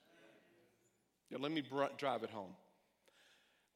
Now, 1.31 1.39
let 1.39 1.53
me 1.53 1.63
drive 1.97 2.25
it 2.25 2.31
home. 2.31 2.53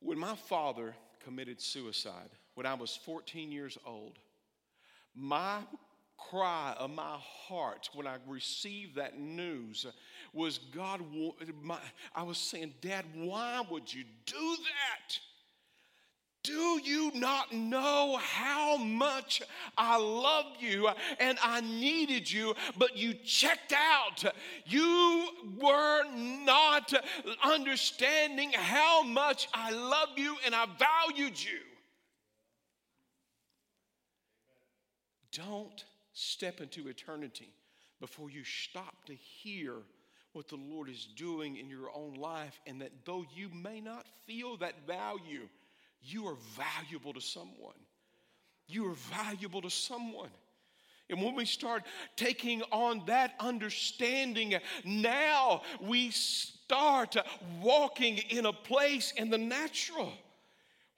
When 0.00 0.18
my 0.18 0.34
father 0.34 0.94
committed 1.24 1.60
suicide, 1.60 2.30
when 2.54 2.66
I 2.66 2.74
was 2.74 2.96
14 3.04 3.50
years 3.50 3.76
old, 3.84 4.18
my 5.14 5.60
cry 6.16 6.74
of 6.78 6.90
my 6.90 7.16
heart 7.18 7.90
when 7.94 8.06
I 8.06 8.16
received 8.26 8.96
that 8.96 9.18
news 9.18 9.86
was 10.32 10.58
God, 10.58 11.02
I 12.14 12.22
was 12.22 12.38
saying, 12.38 12.74
Dad, 12.80 13.04
why 13.14 13.62
would 13.70 13.92
you 13.92 14.04
do 14.24 14.56
that? 14.56 15.18
Do 16.46 16.80
you 16.84 17.10
not 17.12 17.52
know 17.52 18.20
how 18.22 18.76
much 18.76 19.42
I 19.76 19.98
love 19.98 20.46
you 20.60 20.88
and 21.18 21.36
I 21.42 21.60
needed 21.60 22.30
you, 22.30 22.54
but 22.78 22.96
you 22.96 23.14
checked 23.14 23.72
out? 23.72 24.24
You 24.64 25.28
were 25.58 26.04
not 26.44 26.94
understanding 27.42 28.52
how 28.52 29.02
much 29.02 29.48
I 29.52 29.72
love 29.72 30.10
you 30.16 30.36
and 30.44 30.54
I 30.54 30.66
valued 30.78 31.42
you. 31.42 31.58
Don't 35.32 35.84
step 36.12 36.60
into 36.60 36.86
eternity 36.86 37.52
before 38.00 38.30
you 38.30 38.44
stop 38.44 39.04
to 39.06 39.14
hear 39.14 39.74
what 40.32 40.46
the 40.46 40.56
Lord 40.56 40.88
is 40.88 41.08
doing 41.16 41.56
in 41.56 41.68
your 41.68 41.90
own 41.92 42.14
life, 42.14 42.60
and 42.66 42.80
that 42.82 42.92
though 43.04 43.24
you 43.34 43.48
may 43.48 43.80
not 43.80 44.06
feel 44.26 44.58
that 44.58 44.86
value, 44.86 45.48
you 46.02 46.26
are 46.26 46.36
valuable 46.56 47.12
to 47.12 47.20
someone. 47.20 47.74
You 48.68 48.90
are 48.90 48.94
valuable 48.94 49.62
to 49.62 49.70
someone. 49.70 50.30
And 51.08 51.22
when 51.22 51.36
we 51.36 51.44
start 51.44 51.84
taking 52.16 52.62
on 52.72 53.02
that 53.06 53.34
understanding, 53.38 54.54
now 54.84 55.62
we 55.80 56.10
start 56.10 57.16
walking 57.62 58.18
in 58.18 58.46
a 58.46 58.52
place 58.52 59.12
in 59.16 59.30
the 59.30 59.38
natural. 59.38 60.12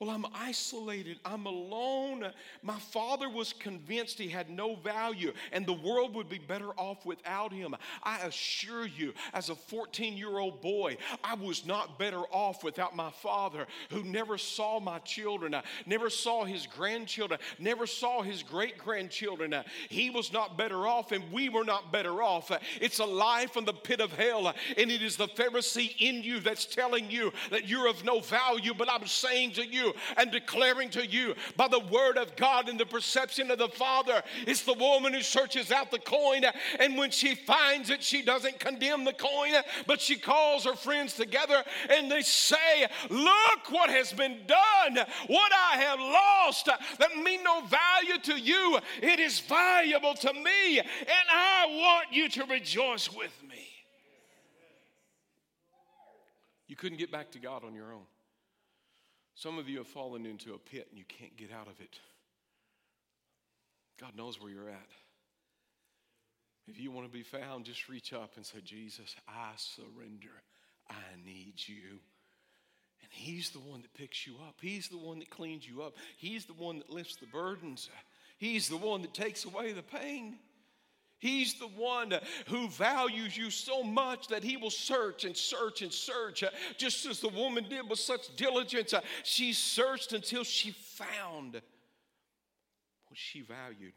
Well, 0.00 0.10
I'm 0.10 0.26
isolated. 0.32 1.18
I'm 1.24 1.46
alone. 1.46 2.24
My 2.62 2.78
father 2.78 3.28
was 3.28 3.52
convinced 3.52 4.16
he 4.16 4.28
had 4.28 4.48
no 4.48 4.76
value 4.76 5.32
and 5.50 5.66
the 5.66 5.72
world 5.72 6.14
would 6.14 6.28
be 6.28 6.38
better 6.38 6.68
off 6.76 7.04
without 7.04 7.52
him. 7.52 7.74
I 8.04 8.18
assure 8.18 8.86
you, 8.86 9.12
as 9.34 9.48
a 9.48 9.56
14 9.56 10.16
year 10.16 10.38
old 10.38 10.62
boy, 10.62 10.98
I 11.24 11.34
was 11.34 11.66
not 11.66 11.98
better 11.98 12.20
off 12.30 12.62
without 12.62 12.94
my 12.94 13.10
father 13.10 13.66
who 13.90 14.04
never 14.04 14.38
saw 14.38 14.78
my 14.78 15.00
children, 15.00 15.52
uh, 15.52 15.62
never 15.84 16.10
saw 16.10 16.44
his 16.44 16.64
grandchildren, 16.68 17.40
never 17.58 17.84
saw 17.84 18.22
his 18.22 18.44
great 18.44 18.78
grandchildren. 18.78 19.52
Uh, 19.52 19.64
he 19.88 20.10
was 20.10 20.32
not 20.32 20.56
better 20.56 20.86
off 20.86 21.10
and 21.10 21.24
we 21.32 21.48
were 21.48 21.64
not 21.64 21.90
better 21.90 22.22
off. 22.22 22.52
Uh, 22.52 22.60
it's 22.80 23.00
a 23.00 23.04
life 23.04 23.56
in 23.56 23.64
the 23.64 23.72
pit 23.72 24.00
of 24.00 24.12
hell 24.12 24.46
and 24.46 24.92
it 24.92 25.02
is 25.02 25.16
the 25.16 25.26
Pharisee 25.26 25.96
in 25.98 26.22
you 26.22 26.38
that's 26.38 26.66
telling 26.66 27.10
you 27.10 27.32
that 27.50 27.68
you're 27.68 27.88
of 27.88 28.04
no 28.04 28.20
value, 28.20 28.74
but 28.74 28.88
I'm 28.88 29.04
saying 29.08 29.54
to 29.54 29.66
you, 29.66 29.87
and 30.16 30.30
declaring 30.30 30.90
to 30.90 31.06
you 31.06 31.34
by 31.56 31.68
the 31.68 31.80
word 31.80 32.16
of 32.18 32.36
God 32.36 32.68
and 32.68 32.78
the 32.78 32.86
perception 32.86 33.50
of 33.50 33.58
the 33.58 33.68
Father. 33.68 34.22
It's 34.46 34.62
the 34.62 34.74
woman 34.74 35.12
who 35.12 35.22
searches 35.22 35.70
out 35.70 35.90
the 35.90 35.98
coin, 35.98 36.42
and 36.78 36.96
when 36.96 37.10
she 37.10 37.34
finds 37.34 37.90
it, 37.90 38.02
she 38.02 38.22
doesn't 38.22 38.58
condemn 38.58 39.04
the 39.04 39.12
coin, 39.12 39.52
but 39.86 40.00
she 40.00 40.16
calls 40.16 40.64
her 40.64 40.74
friends 40.74 41.14
together 41.14 41.62
and 41.90 42.10
they 42.10 42.22
say, 42.22 42.86
Look 43.10 43.70
what 43.70 43.90
has 43.90 44.12
been 44.12 44.38
done, 44.46 45.06
what 45.26 45.52
I 45.52 45.76
have 45.78 45.98
lost 45.98 46.68
that 46.98 47.16
mean 47.16 47.42
no 47.42 47.62
value 47.62 48.18
to 48.24 48.38
you. 48.38 48.78
It 49.02 49.20
is 49.20 49.40
valuable 49.40 50.14
to 50.14 50.32
me, 50.32 50.78
and 50.78 51.28
I 51.30 51.66
want 51.68 52.12
you 52.12 52.28
to 52.30 52.44
rejoice 52.44 53.12
with 53.12 53.32
me. 53.48 53.66
You 56.66 56.76
couldn't 56.76 56.98
get 56.98 57.10
back 57.10 57.30
to 57.32 57.38
God 57.38 57.64
on 57.64 57.74
your 57.74 57.92
own. 57.92 58.02
Some 59.38 59.56
of 59.56 59.68
you 59.68 59.78
have 59.78 59.86
fallen 59.86 60.26
into 60.26 60.54
a 60.54 60.58
pit 60.58 60.88
and 60.90 60.98
you 60.98 61.04
can't 61.06 61.36
get 61.36 61.52
out 61.52 61.68
of 61.68 61.80
it. 61.80 62.00
God 64.00 64.16
knows 64.16 64.40
where 64.40 64.50
you're 64.50 64.68
at. 64.68 64.90
If 66.66 66.80
you 66.80 66.90
want 66.90 67.06
to 67.06 67.12
be 67.12 67.22
found, 67.22 67.64
just 67.64 67.88
reach 67.88 68.12
up 68.12 68.32
and 68.34 68.44
say, 68.44 68.58
Jesus, 68.64 69.14
I 69.28 69.52
surrender. 69.54 70.42
I 70.90 70.94
need 71.24 71.54
you. 71.56 72.00
And 73.00 73.10
He's 73.12 73.50
the 73.50 73.60
one 73.60 73.82
that 73.82 73.94
picks 73.94 74.26
you 74.26 74.34
up, 74.48 74.56
He's 74.60 74.88
the 74.88 74.98
one 74.98 75.20
that 75.20 75.30
cleans 75.30 75.68
you 75.68 75.82
up, 75.82 75.94
He's 76.16 76.44
the 76.44 76.54
one 76.54 76.78
that 76.78 76.90
lifts 76.90 77.14
the 77.14 77.26
burdens, 77.26 77.90
He's 78.38 78.68
the 78.68 78.76
one 78.76 79.02
that 79.02 79.14
takes 79.14 79.44
away 79.44 79.72
the 79.72 79.82
pain. 79.82 80.38
He's 81.18 81.54
the 81.54 81.66
one 81.66 82.14
who 82.46 82.68
values 82.68 83.36
you 83.36 83.50
so 83.50 83.82
much 83.82 84.28
that 84.28 84.44
he 84.44 84.56
will 84.56 84.70
search 84.70 85.24
and 85.24 85.36
search 85.36 85.82
and 85.82 85.92
search, 85.92 86.44
uh, 86.44 86.50
just 86.76 87.06
as 87.06 87.20
the 87.20 87.28
woman 87.28 87.66
did 87.68 87.88
with 87.90 87.98
such 87.98 88.34
diligence. 88.36 88.94
Uh, 88.94 89.00
she 89.24 89.52
searched 89.52 90.12
until 90.12 90.44
she 90.44 90.70
found 90.70 91.54
what 91.54 91.62
she 93.14 93.40
valued. 93.40 93.94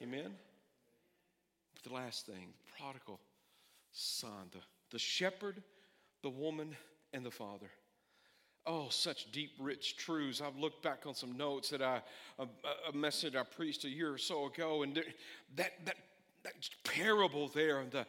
Amen? 0.00 0.30
But 1.74 1.82
the 1.82 1.94
last 1.94 2.26
thing 2.26 2.52
the 2.64 2.72
prodigal 2.78 3.18
son, 3.90 4.50
the, 4.52 4.60
the 4.90 4.98
shepherd, 4.98 5.62
the 6.22 6.30
woman, 6.30 6.76
and 7.12 7.26
the 7.26 7.30
father. 7.30 7.70
Oh, 8.70 8.88
such 8.90 9.32
deep, 9.32 9.52
rich 9.58 9.96
truths. 9.96 10.42
I've 10.42 10.58
looked 10.58 10.82
back 10.82 11.06
on 11.06 11.14
some 11.14 11.38
notes 11.38 11.70
that 11.70 11.80
I, 11.80 12.02
a, 12.38 12.46
a 12.90 12.92
message 12.92 13.34
I 13.34 13.42
preached 13.42 13.84
a 13.84 13.88
year 13.88 14.12
or 14.12 14.18
so 14.18 14.44
ago, 14.44 14.82
and 14.82 14.94
that, 15.56 15.72
that 15.86 15.96
that 16.44 16.52
parable 16.84 17.48
there, 17.48 17.84
the, 17.90 18.06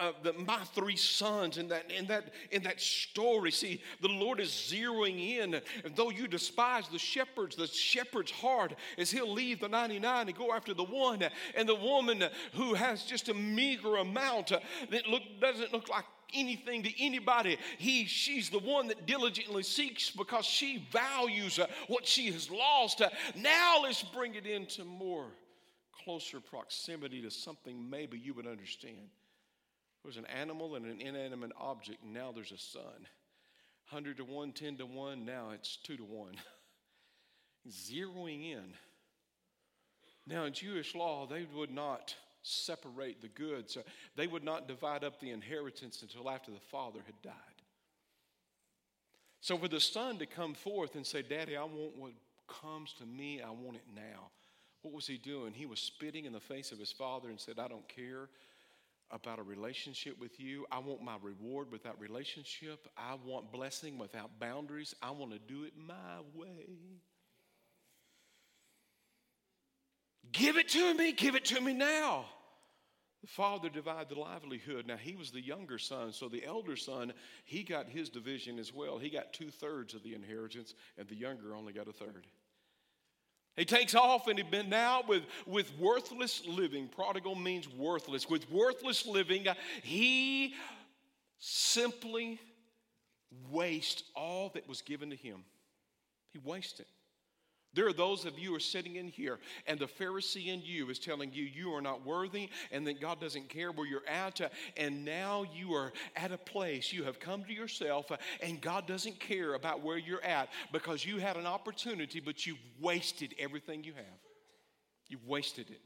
uh, 0.00 0.12
the 0.22 0.32
my 0.32 0.58
three 0.74 0.96
sons 0.96 1.58
in 1.58 1.68
that 1.68 1.90
in 1.90 2.06
that 2.06 2.32
in 2.50 2.62
that 2.62 2.80
story. 2.80 3.50
See, 3.50 3.82
the 4.00 4.08
Lord 4.08 4.40
is 4.40 4.48
zeroing 4.48 5.36
in. 5.36 5.54
And 5.84 5.94
though 5.94 6.10
you 6.10 6.26
despise 6.26 6.88
the 6.88 6.98
shepherds, 6.98 7.54
the 7.54 7.66
shepherd's 7.66 8.30
heart 8.30 8.74
is 8.96 9.10
he'll 9.10 9.32
leave 9.32 9.60
the 9.60 9.68
99 9.68 10.28
and 10.28 10.36
go 10.36 10.52
after 10.52 10.74
the 10.74 10.84
one. 10.84 11.22
And 11.54 11.68
the 11.68 11.74
woman 11.74 12.24
who 12.54 12.74
has 12.74 13.04
just 13.04 13.28
a 13.28 13.34
meager 13.34 13.96
amount 13.96 14.48
that 14.48 15.06
look 15.06 15.22
doesn't 15.40 15.72
look 15.72 15.88
like 15.88 16.04
anything 16.34 16.82
to 16.82 17.02
anybody. 17.02 17.58
He, 17.78 18.04
she's 18.04 18.50
the 18.50 18.58
one 18.58 18.88
that 18.88 19.06
diligently 19.06 19.62
seeks 19.62 20.10
because 20.10 20.44
she 20.44 20.86
values 20.92 21.58
uh, 21.58 21.66
what 21.88 22.06
she 22.06 22.30
has 22.32 22.50
lost. 22.50 23.00
Uh, 23.00 23.08
now 23.36 23.80
let's 23.82 24.02
bring 24.02 24.34
it 24.34 24.46
into 24.46 24.84
more 24.84 25.26
closer 26.04 26.40
proximity 26.40 27.22
to 27.22 27.30
something 27.30 27.88
maybe 27.90 28.18
you 28.18 28.34
would 28.34 28.46
understand. 28.46 29.08
There's 30.02 30.16
an 30.16 30.26
animal 30.26 30.76
and 30.76 30.86
an 30.86 31.00
inanimate 31.00 31.52
object, 31.60 32.02
and 32.02 32.14
now 32.14 32.32
there's 32.34 32.52
a 32.52 32.58
son. 32.58 33.06
100 33.90 34.18
to 34.18 34.24
1, 34.24 34.52
10 34.52 34.76
to 34.78 34.86
1, 34.86 35.24
now 35.24 35.50
it's 35.54 35.78
2 35.84 35.96
to 35.96 36.04
1. 36.04 36.34
Zeroing 37.70 38.52
in. 38.52 38.74
Now, 40.26 40.44
in 40.44 40.52
Jewish 40.52 40.94
law, 40.94 41.26
they 41.26 41.46
would 41.54 41.70
not 41.70 42.14
separate 42.42 43.20
the 43.20 43.28
goods. 43.28 43.74
So 43.74 43.82
they 44.16 44.26
would 44.26 44.44
not 44.44 44.68
divide 44.68 45.04
up 45.04 45.20
the 45.20 45.30
inheritance 45.30 46.02
until 46.02 46.30
after 46.30 46.50
the 46.50 46.60
father 46.70 47.00
had 47.04 47.20
died. 47.22 47.34
So 49.40 49.56
for 49.56 49.68
the 49.68 49.80
son 49.80 50.18
to 50.18 50.26
come 50.26 50.54
forth 50.54 50.94
and 50.96 51.06
say, 51.06 51.22
Daddy, 51.22 51.56
I 51.56 51.62
want 51.62 51.96
what 51.96 52.12
comes 52.62 52.92
to 52.94 53.06
me, 53.06 53.40
I 53.40 53.50
want 53.50 53.76
it 53.76 53.84
now. 53.94 54.30
What 54.82 54.94
was 54.94 55.06
he 55.06 55.18
doing? 55.18 55.52
He 55.52 55.66
was 55.66 55.80
spitting 55.80 56.24
in 56.24 56.32
the 56.32 56.40
face 56.40 56.72
of 56.72 56.78
his 56.78 56.92
father 56.92 57.28
and 57.28 57.38
said, 57.38 57.58
I 57.58 57.68
don't 57.68 57.88
care 57.88 58.28
about 59.10 59.38
a 59.38 59.42
relationship 59.42 60.18
with 60.20 60.38
you. 60.38 60.66
I 60.70 60.78
want 60.78 61.02
my 61.02 61.16
reward 61.22 61.70
without 61.70 62.00
relationship. 62.00 62.86
I 62.96 63.16
want 63.24 63.52
blessing 63.52 63.98
without 63.98 64.38
boundaries. 64.38 64.94
I 65.02 65.10
want 65.10 65.32
to 65.32 65.38
do 65.38 65.64
it 65.64 65.72
my 65.76 66.20
way. 66.34 67.00
Give 70.32 70.56
it 70.56 70.68
to 70.70 70.94
me. 70.94 71.12
Give 71.12 71.34
it 71.34 71.46
to 71.46 71.60
me 71.60 71.72
now. 71.72 72.26
The 73.20 73.26
father 73.26 73.68
divided 73.68 74.10
the 74.10 74.20
livelihood. 74.20 74.86
Now, 74.86 74.96
he 74.96 75.16
was 75.16 75.30
the 75.30 75.40
younger 75.40 75.78
son, 75.78 76.12
so 76.12 76.28
the 76.28 76.44
elder 76.44 76.76
son, 76.76 77.12
he 77.44 77.64
got 77.64 77.88
his 77.88 78.08
division 78.08 78.58
as 78.58 78.72
well. 78.72 78.98
He 78.98 79.10
got 79.10 79.32
two 79.32 79.50
thirds 79.50 79.94
of 79.94 80.04
the 80.04 80.14
inheritance, 80.14 80.74
and 80.96 81.08
the 81.08 81.16
younger 81.16 81.54
only 81.54 81.72
got 81.72 81.88
a 81.88 81.92
third. 81.92 82.26
He 83.56 83.64
takes 83.64 83.96
off 83.96 84.28
and 84.28 84.38
he's 84.38 84.48
been 84.48 84.68
now 84.68 85.02
with, 85.08 85.24
with 85.44 85.76
worthless 85.80 86.46
living. 86.46 86.86
Prodigal 86.86 87.34
means 87.34 87.68
worthless. 87.68 88.30
With 88.30 88.48
worthless 88.52 89.04
living, 89.04 89.46
he 89.82 90.54
simply 91.40 92.38
wastes 93.50 94.04
all 94.14 94.50
that 94.50 94.68
was 94.68 94.80
given 94.82 95.10
to 95.10 95.16
him. 95.16 95.42
He 96.30 96.38
wastes 96.38 96.78
it. 96.78 96.86
There 97.74 97.86
are 97.86 97.92
those 97.92 98.24
of 98.24 98.38
you 98.38 98.50
who 98.50 98.56
are 98.56 98.60
sitting 98.60 98.96
in 98.96 99.08
here, 99.08 99.38
and 99.66 99.78
the 99.78 99.86
Pharisee 99.86 100.46
in 100.46 100.62
you 100.62 100.88
is 100.88 100.98
telling 100.98 101.32
you 101.32 101.44
you 101.44 101.74
are 101.74 101.82
not 101.82 102.04
worthy 102.04 102.48
and 102.72 102.86
that 102.86 103.00
God 103.00 103.20
doesn't 103.20 103.50
care 103.50 103.72
where 103.72 103.86
you're 103.86 104.08
at. 104.08 104.40
And 104.76 105.04
now 105.04 105.44
you 105.54 105.74
are 105.74 105.92
at 106.16 106.32
a 106.32 106.38
place, 106.38 106.92
you 106.92 107.04
have 107.04 107.20
come 107.20 107.44
to 107.44 107.52
yourself, 107.52 108.10
and 108.42 108.60
God 108.60 108.86
doesn't 108.86 109.20
care 109.20 109.54
about 109.54 109.82
where 109.82 109.98
you're 109.98 110.24
at 110.24 110.48
because 110.72 111.04
you 111.04 111.18
had 111.18 111.36
an 111.36 111.46
opportunity, 111.46 112.20
but 112.20 112.46
you've 112.46 112.56
wasted 112.80 113.34
everything 113.38 113.84
you 113.84 113.92
have. 113.92 114.20
You've 115.08 115.26
wasted 115.26 115.70
it 115.70 115.80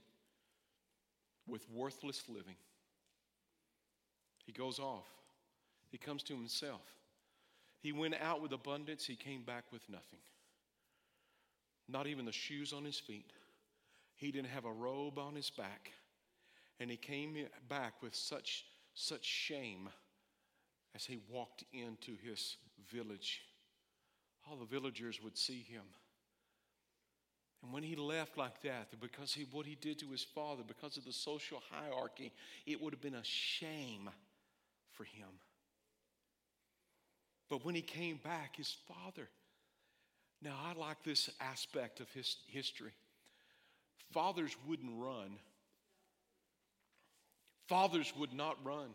with 1.49 1.69
worthless 1.69 2.23
living. 2.29 2.57
He 4.47 4.53
goes 4.53 4.79
off, 4.79 5.09
he 5.91 5.99
comes 5.99 6.23
to 6.25 6.35
himself. 6.35 6.81
He 7.81 7.91
went 7.91 8.15
out 8.23 8.41
with 8.41 8.53
abundance, 8.53 9.05
he 9.05 9.17
came 9.17 9.43
back 9.43 9.65
with 9.73 9.83
nothing 9.89 10.21
not 11.93 12.07
even 12.07 12.25
the 12.25 12.33
shoes 12.33 12.73
on 12.73 12.85
his 12.85 12.99
feet. 12.99 13.31
He 14.17 14.33
didn't 14.33 14.49
have 14.49 14.65
a 14.65 14.73
robe 14.73 15.19
on 15.19 15.35
his 15.35 15.51
back. 15.51 15.93
And 16.81 16.91
he 16.91 16.97
came 16.97 17.37
back 17.69 18.03
with 18.03 18.15
such, 18.15 18.65
such 18.95 19.25
shame 19.25 19.89
as 20.95 21.05
he 21.05 21.21
walked 21.29 21.65
into 21.73 22.17
his 22.25 22.57
village. 22.91 23.43
All 24.49 24.57
the 24.57 24.65
villagers 24.65 25.23
would 25.23 25.37
see 25.37 25.65
him. 25.69 25.85
And 27.63 27.73
when 27.73 27.83
he 27.83 27.95
left 27.95 28.37
like 28.37 28.61
that, 28.63 28.89
because 29.01 29.33
he 29.33 29.47
what 29.53 29.67
he 29.67 29.77
did 29.77 30.01
to 30.01 30.09
his 30.09 30.25
father, 30.25 30.63
because 30.67 30.97
of 30.97 31.05
the 31.05 31.13
social 31.13 31.63
hierarchy, 31.71 32.33
it 32.67 32.83
would 32.83 32.93
have 32.93 33.01
been 33.01 33.15
a 33.15 33.25
shame 33.25 34.11
for 34.91 35.05
him. 35.05 35.29
But 37.49 37.65
when 37.65 37.75
he 37.75 37.83
came 37.83 38.17
back, 38.17 38.57
his 38.57 38.75
father 38.89 39.29
now, 40.43 40.57
I 40.65 40.79
like 40.79 41.03
this 41.05 41.31
aspect 41.41 42.01
of 42.01 42.11
his 42.11 42.37
history. 42.49 42.93
Fathers 44.13 44.57
wouldn't 44.67 45.01
run. 45.01 45.39
Fathers 47.69 48.13
would 48.19 48.35
not 48.35 48.57
run. 48.65 48.91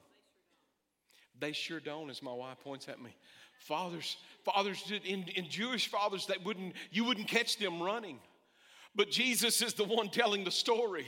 They 1.39 1.53
sure 1.53 1.79
don't, 1.79 2.09
as 2.09 2.21
my 2.21 2.33
wife 2.33 2.57
points 2.63 2.89
at 2.89 3.01
me. 3.01 3.15
Fathers, 3.59 4.17
fathers 4.43 4.83
did 4.83 5.05
in, 5.05 5.23
in 5.35 5.49
Jewish 5.49 5.87
fathers 5.87 6.27
that 6.27 6.43
wouldn't 6.43 6.73
you 6.91 7.05
wouldn't 7.05 7.27
catch 7.27 7.57
them 7.57 7.81
running. 7.81 8.19
But 8.95 9.09
Jesus 9.09 9.61
is 9.61 9.73
the 9.73 9.83
one 9.83 10.09
telling 10.09 10.43
the 10.43 10.51
story. 10.51 11.05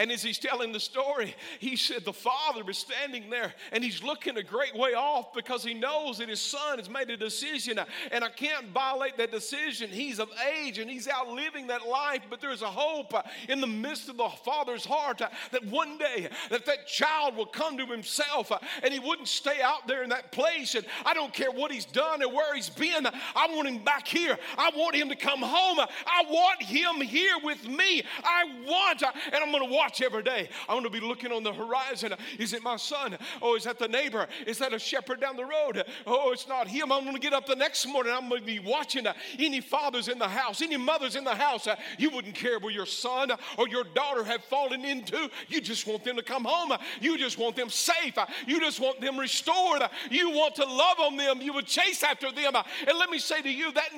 And 0.00 0.10
as 0.10 0.22
he's 0.22 0.38
telling 0.38 0.72
the 0.72 0.80
story, 0.80 1.36
he 1.58 1.76
said 1.76 2.06
the 2.06 2.12
father 2.14 2.62
is 2.70 2.78
standing 2.78 3.28
there 3.28 3.52
and 3.70 3.84
he's 3.84 4.02
looking 4.02 4.38
a 4.38 4.42
great 4.42 4.74
way 4.74 4.94
off 4.94 5.34
because 5.34 5.62
he 5.62 5.74
knows 5.74 6.16
that 6.18 6.30
his 6.30 6.40
son 6.40 6.78
has 6.78 6.88
made 6.88 7.10
a 7.10 7.18
decision 7.18 7.78
and 8.10 8.24
I 8.24 8.30
can't 8.30 8.68
violate 8.68 9.18
that 9.18 9.30
decision. 9.30 9.90
He's 9.90 10.18
of 10.18 10.30
age 10.56 10.78
and 10.78 10.90
he's 10.90 11.06
out 11.06 11.28
living 11.28 11.66
that 11.66 11.86
life, 11.86 12.22
but 12.30 12.40
there's 12.40 12.62
a 12.62 12.66
hope 12.66 13.12
in 13.46 13.60
the 13.60 13.66
midst 13.66 14.08
of 14.08 14.16
the 14.16 14.30
father's 14.42 14.86
heart 14.86 15.18
that 15.18 15.66
one 15.66 15.98
day 15.98 16.30
that 16.48 16.64
that 16.64 16.86
child 16.86 17.36
will 17.36 17.44
come 17.44 17.76
to 17.76 17.84
himself 17.84 18.50
and 18.82 18.94
he 18.94 19.00
wouldn't 19.00 19.28
stay 19.28 19.60
out 19.62 19.86
there 19.86 20.02
in 20.02 20.08
that 20.08 20.32
place. 20.32 20.76
And 20.76 20.86
I 21.04 21.12
don't 21.12 21.34
care 21.34 21.50
what 21.50 21.70
he's 21.70 21.84
done 21.84 22.22
or 22.22 22.32
where 22.32 22.54
he's 22.54 22.70
been. 22.70 23.06
I 23.06 23.48
want 23.54 23.68
him 23.68 23.84
back 23.84 24.08
here. 24.08 24.38
I 24.56 24.70
want 24.74 24.96
him 24.96 25.10
to 25.10 25.16
come 25.16 25.42
home. 25.42 25.78
I 25.78 26.24
want 26.26 26.62
him 26.62 27.02
here 27.02 27.36
with 27.44 27.68
me. 27.68 28.02
I 28.24 28.44
want, 28.66 29.02
and 29.02 29.34
I'm 29.34 29.52
going 29.52 29.68
to 29.68 29.74
watch 29.74 29.89
every 30.00 30.22
day. 30.22 30.48
I'm 30.68 30.80
going 30.80 30.84
to 30.84 30.90
be 30.90 31.00
looking 31.00 31.32
on 31.32 31.42
the 31.42 31.52
horizon. 31.52 32.14
Is 32.38 32.52
it 32.52 32.62
my 32.62 32.76
son? 32.76 33.16
Oh, 33.42 33.56
is 33.56 33.64
that 33.64 33.78
the 33.78 33.88
neighbor? 33.88 34.26
Is 34.46 34.58
that 34.58 34.72
a 34.72 34.78
shepherd 34.78 35.20
down 35.20 35.36
the 35.36 35.44
road? 35.44 35.84
Oh, 36.06 36.32
it's 36.32 36.46
not 36.46 36.68
him. 36.68 36.92
I'm 36.92 37.02
going 37.02 37.14
to 37.14 37.20
get 37.20 37.32
up 37.32 37.46
the 37.46 37.56
next 37.56 37.86
morning. 37.86 38.12
I'm 38.14 38.28
going 38.28 38.42
to 38.42 38.46
be 38.46 38.58
watching 38.58 39.06
uh, 39.06 39.14
any 39.38 39.60
fathers 39.60 40.08
in 40.08 40.18
the 40.18 40.28
house, 40.28 40.62
any 40.62 40.76
mothers 40.76 41.16
in 41.16 41.24
the 41.24 41.34
house. 41.34 41.66
Uh, 41.66 41.76
you 41.98 42.10
wouldn't 42.10 42.34
care 42.34 42.58
where 42.58 42.72
your 42.72 42.86
son 42.86 43.32
or 43.58 43.68
your 43.68 43.84
daughter 43.94 44.24
have 44.24 44.44
fallen 44.44 44.84
into. 44.84 45.30
You 45.48 45.60
just 45.60 45.86
want 45.86 46.04
them 46.04 46.16
to 46.16 46.22
come 46.22 46.44
home. 46.44 46.72
You 47.00 47.18
just 47.18 47.38
want 47.38 47.56
them 47.56 47.70
safe. 47.70 48.16
You 48.46 48.60
just 48.60 48.80
want 48.80 49.00
them 49.00 49.18
restored. 49.18 49.82
You 50.10 50.30
want 50.30 50.54
to 50.56 50.64
love 50.64 51.00
on 51.00 51.16
them. 51.16 51.40
You 51.40 51.52
would 51.54 51.66
chase 51.66 52.02
after 52.02 52.30
them. 52.32 52.54
And 52.54 52.98
let 52.98 53.10
me 53.10 53.18
say 53.18 53.42
to 53.42 53.50
you 53.50 53.72
that 53.72 53.90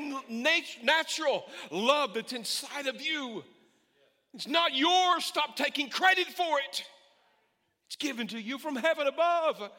natural 0.82 1.46
love 1.70 2.14
that's 2.14 2.32
inside 2.32 2.86
of 2.86 3.00
you 3.00 3.44
it's 4.34 4.48
not 4.48 4.74
yours. 4.74 5.24
Stop 5.24 5.56
taking 5.56 5.88
credit 5.88 6.26
for 6.26 6.58
it. 6.58 6.84
It's 7.86 7.96
given 7.96 8.26
to 8.28 8.40
you 8.40 8.58
from 8.58 8.76
heaven 8.76 9.06
above. 9.06 9.70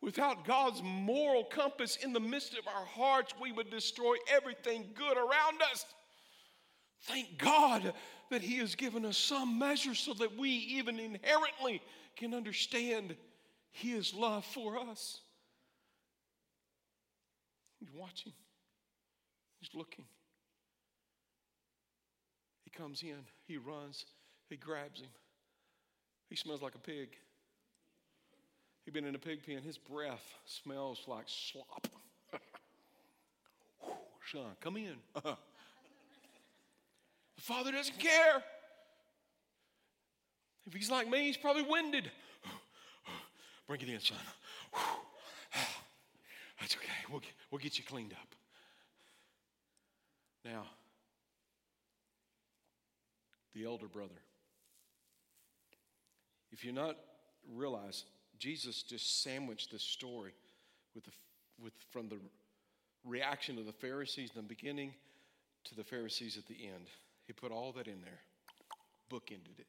Without 0.00 0.44
God's 0.44 0.80
moral 0.82 1.44
compass 1.44 1.96
in 1.96 2.12
the 2.12 2.20
midst 2.20 2.54
of 2.54 2.66
our 2.68 2.84
hearts, 2.84 3.34
we 3.40 3.52
would 3.52 3.70
destroy 3.70 4.14
everything 4.30 4.86
good 4.94 5.16
around 5.16 5.60
us. 5.72 5.84
Thank 7.02 7.36
God 7.36 7.92
that 8.30 8.42
He 8.42 8.56
has 8.58 8.74
given 8.74 9.04
us 9.04 9.18
some 9.18 9.58
measure 9.58 9.94
so 9.94 10.14
that 10.14 10.36
we, 10.36 10.50
even 10.50 10.98
inherently, 10.98 11.82
can 12.16 12.32
understand 12.32 13.16
His 13.70 14.14
love 14.14 14.44
for 14.44 14.78
us. 14.78 15.20
He's 17.80 17.90
watching, 17.92 18.32
He's 19.60 19.70
looking. 19.74 20.04
He 22.70 22.78
comes 22.78 23.02
in, 23.02 23.24
he 23.46 23.56
runs, 23.56 24.04
he 24.50 24.56
grabs 24.56 25.00
him. 25.00 25.08
He 26.28 26.36
smells 26.36 26.60
like 26.60 26.74
a 26.74 26.78
pig. 26.78 27.08
He'd 28.84 28.92
been 28.92 29.06
in 29.06 29.14
a 29.14 29.18
pig 29.18 29.46
pen. 29.46 29.62
His 29.62 29.78
breath 29.78 30.34
smells 30.44 31.04
like 31.06 31.24
slop. 31.26 31.88
Son, 34.30 34.50
come 34.60 34.76
in. 34.76 34.96
the 35.14 35.36
father 37.38 37.72
doesn't 37.72 37.98
care. 37.98 38.42
If 40.66 40.74
he's 40.74 40.90
like 40.90 41.08
me, 41.08 41.24
he's 41.24 41.38
probably 41.38 41.62
winded. 41.62 42.10
Bring 43.66 43.80
it 43.80 43.88
in, 43.88 44.00
son. 44.00 44.18
That's 46.60 46.76
okay. 46.76 46.92
We'll, 47.10 47.22
we'll 47.50 47.60
get 47.60 47.78
you 47.78 47.84
cleaned 47.84 48.12
up. 48.12 48.34
Now, 50.44 50.66
the 53.54 53.64
elder 53.64 53.86
brother. 53.86 54.20
If 56.50 56.64
you 56.64 56.72
not 56.72 56.96
realize, 57.54 58.04
Jesus 58.38 58.82
just 58.82 59.22
sandwiched 59.22 59.70
this 59.70 59.82
story 59.82 60.32
with 60.94 61.04
the, 61.04 61.12
with, 61.62 61.72
from 61.90 62.08
the 62.08 62.18
reaction 63.04 63.58
of 63.58 63.66
the 63.66 63.72
Pharisees 63.72 64.30
in 64.34 64.42
the 64.42 64.48
beginning 64.48 64.94
to 65.64 65.74
the 65.74 65.84
Pharisees 65.84 66.36
at 66.36 66.46
the 66.46 66.66
end. 66.66 66.86
He 67.26 67.32
put 67.32 67.52
all 67.52 67.72
that 67.72 67.86
in 67.86 68.00
there, 68.00 68.20
bookended 69.10 69.58
it. 69.58 69.66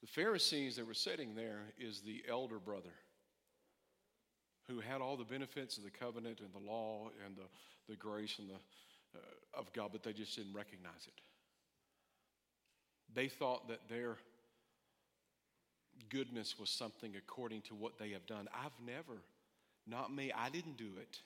The 0.00 0.06
Pharisees 0.06 0.76
that 0.76 0.86
were 0.86 0.94
sitting 0.94 1.34
there 1.34 1.60
is 1.78 2.00
the 2.00 2.24
elder 2.28 2.58
brother 2.58 2.94
who 4.66 4.80
had 4.80 5.00
all 5.00 5.16
the 5.16 5.24
benefits 5.24 5.76
of 5.76 5.84
the 5.84 5.90
covenant 5.90 6.40
and 6.40 6.52
the 6.52 6.70
law 6.70 7.10
and 7.24 7.36
the, 7.36 7.42
the 7.88 7.96
grace 7.96 8.38
and 8.38 8.48
the, 8.48 9.18
uh, 9.18 9.58
of 9.58 9.72
God, 9.72 9.90
but 9.92 10.02
they 10.02 10.12
just 10.12 10.36
didn't 10.36 10.54
recognize 10.54 11.06
it. 11.06 11.14
They 13.14 13.28
thought 13.28 13.68
that 13.68 13.88
their 13.88 14.16
goodness 16.08 16.58
was 16.58 16.70
something 16.70 17.14
according 17.16 17.62
to 17.62 17.74
what 17.74 17.98
they 17.98 18.10
have 18.10 18.26
done. 18.26 18.48
I've 18.54 18.78
never, 18.84 19.22
not 19.86 20.14
me, 20.14 20.32
I 20.32 20.48
didn't 20.48 20.76
do 20.76 20.90
it. 21.00 21.18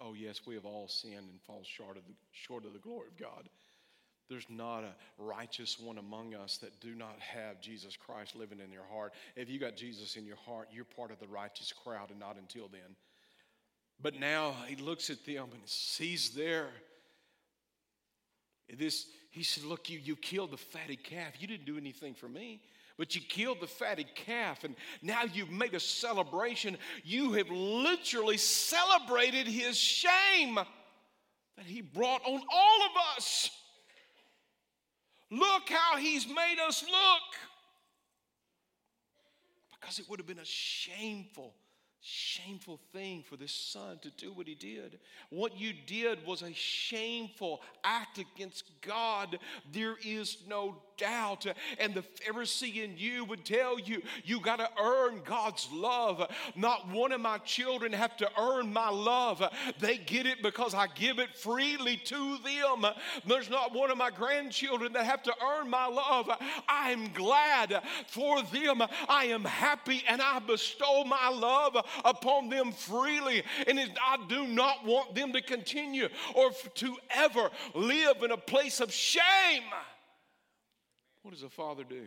Oh, 0.00 0.14
yes, 0.14 0.40
we 0.46 0.54
have 0.54 0.64
all 0.64 0.88
sinned 0.88 1.28
and 1.30 1.40
fall 1.46 1.62
short 1.62 1.96
of 1.96 2.06
the, 2.06 2.14
short 2.32 2.64
of 2.64 2.72
the 2.72 2.78
glory 2.78 3.08
of 3.08 3.18
God. 3.18 3.48
There's 4.30 4.46
not 4.48 4.84
a 4.84 4.94
righteous 5.18 5.78
one 5.78 5.98
among 5.98 6.34
us 6.34 6.56
that 6.58 6.80
do 6.80 6.94
not 6.94 7.18
have 7.18 7.60
Jesus 7.60 7.96
Christ 7.96 8.36
living 8.36 8.60
in 8.60 8.70
their 8.70 8.84
heart. 8.90 9.12
If 9.34 9.50
you 9.50 9.58
got 9.58 9.76
Jesus 9.76 10.16
in 10.16 10.24
your 10.24 10.36
heart, 10.36 10.68
you're 10.72 10.84
part 10.84 11.10
of 11.10 11.18
the 11.18 11.26
righteous 11.26 11.72
crowd 11.72 12.10
and 12.10 12.20
not 12.20 12.36
until 12.36 12.68
then. 12.68 12.96
But 14.00 14.14
now 14.18 14.54
he 14.66 14.76
looks 14.76 15.10
at 15.10 15.26
them 15.26 15.48
and 15.52 15.62
sees 15.66 16.30
there 16.30 16.68
this. 18.78 19.06
He 19.30 19.42
said, 19.42 19.64
Look, 19.64 19.90
you, 19.90 19.98
you 19.98 20.16
killed 20.16 20.50
the 20.50 20.56
fatted 20.56 21.02
calf. 21.04 21.34
You 21.38 21.46
didn't 21.46 21.66
do 21.66 21.76
anything 21.76 22.14
for 22.14 22.28
me 22.28 22.60
but 23.00 23.14
you 23.14 23.22
killed 23.22 23.58
the 23.62 23.66
fatted 23.66 24.14
calf 24.14 24.62
and 24.62 24.76
now 25.00 25.22
you've 25.32 25.50
made 25.50 25.72
a 25.72 25.80
celebration. 25.80 26.76
You 27.02 27.32
have 27.32 27.48
literally 27.48 28.36
celebrated 28.36 29.46
his 29.46 29.78
shame 29.78 30.56
that 30.56 31.64
he 31.64 31.80
brought 31.80 32.20
on 32.26 32.42
all 32.52 32.82
of 32.82 33.16
us. 33.16 33.48
Look 35.30 35.70
how 35.70 35.96
he's 35.96 36.26
made 36.26 36.58
us 36.66 36.82
look. 36.82 37.40
Because 39.80 39.98
it 39.98 40.04
would 40.10 40.20
have 40.20 40.26
been 40.26 40.38
a 40.38 40.44
shameful 40.44 41.54
shameful 42.00 42.80
thing 42.92 43.22
for 43.22 43.36
this 43.36 43.52
son 43.52 43.98
to 44.00 44.10
do 44.10 44.32
what 44.32 44.46
he 44.46 44.54
did. 44.54 44.98
What 45.28 45.58
you 45.58 45.72
did 45.86 46.26
was 46.26 46.42
a 46.42 46.52
shameful 46.52 47.60
act 47.84 48.18
against 48.18 48.64
God. 48.80 49.38
There 49.72 49.96
is 50.04 50.38
no 50.48 50.82
doubt. 51.00 51.46
And 51.78 51.94
the 51.94 52.02
Pharisee 52.02 52.84
in 52.84 52.96
you 52.96 53.24
would 53.24 53.44
tell 53.44 53.78
you, 53.80 54.02
you 54.24 54.40
got 54.40 54.56
to 54.56 54.68
earn 54.80 55.22
God's 55.24 55.68
love. 55.72 56.30
Not 56.54 56.88
one 56.90 57.12
of 57.12 57.20
my 57.20 57.38
children 57.38 57.92
have 57.92 58.16
to 58.18 58.28
earn 58.38 58.72
my 58.72 58.90
love. 58.90 59.42
They 59.80 59.96
get 59.96 60.26
it 60.26 60.42
because 60.42 60.74
I 60.74 60.86
give 60.86 61.18
it 61.18 61.36
freely 61.36 61.96
to 61.96 62.38
them. 62.38 62.86
There's 63.26 63.50
not 63.50 63.74
one 63.74 63.90
of 63.90 63.96
my 63.96 64.10
grandchildren 64.10 64.92
that 64.92 65.06
have 65.06 65.22
to 65.24 65.34
earn 65.42 65.68
my 65.70 65.86
love. 65.86 66.30
I 66.68 66.90
am 66.90 67.12
glad 67.12 67.82
for 68.06 68.42
them. 68.42 68.82
I 69.08 69.24
am 69.26 69.44
happy 69.44 70.04
and 70.08 70.20
I 70.20 70.38
bestow 70.40 71.04
my 71.04 71.28
love 71.30 71.76
upon 72.04 72.50
them 72.50 72.72
freely. 72.72 73.42
And 73.66 73.80
I 73.80 74.18
do 74.28 74.46
not 74.46 74.84
want 74.84 75.14
them 75.14 75.32
to 75.32 75.40
continue 75.40 76.08
or 76.34 76.50
to 76.74 76.96
ever 77.10 77.50
live 77.74 78.22
in 78.22 78.30
a 78.30 78.36
place 78.36 78.80
of 78.80 78.92
shame. 78.92 79.64
What 81.22 81.32
does 81.32 81.42
a 81.42 81.50
father 81.50 81.84
do? 81.84 82.06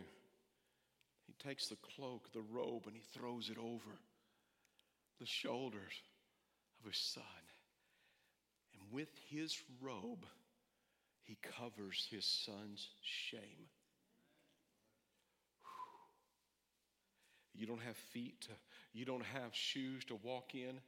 He 1.26 1.34
takes 1.48 1.68
the 1.68 1.76
cloak, 1.76 2.32
the 2.32 2.42
robe, 2.42 2.86
and 2.86 2.94
he 2.94 3.02
throws 3.18 3.48
it 3.48 3.58
over 3.58 3.98
the 5.20 5.26
shoulders 5.26 5.92
of 6.80 6.90
his 6.90 6.98
son. 6.98 7.22
And 8.74 8.82
with 8.92 9.08
his 9.30 9.56
robe, 9.80 10.26
he 11.22 11.38
covers 11.58 12.06
his 12.10 12.26
son's 12.26 12.88
shame. 13.02 13.68
You 17.54 17.66
don't 17.66 17.82
have 17.82 17.96
feet, 17.96 18.48
you 18.92 19.04
don't 19.04 19.24
have 19.24 19.54
shoes 19.54 20.04
to 20.06 20.16
walk 20.16 20.54
in. 20.54 20.80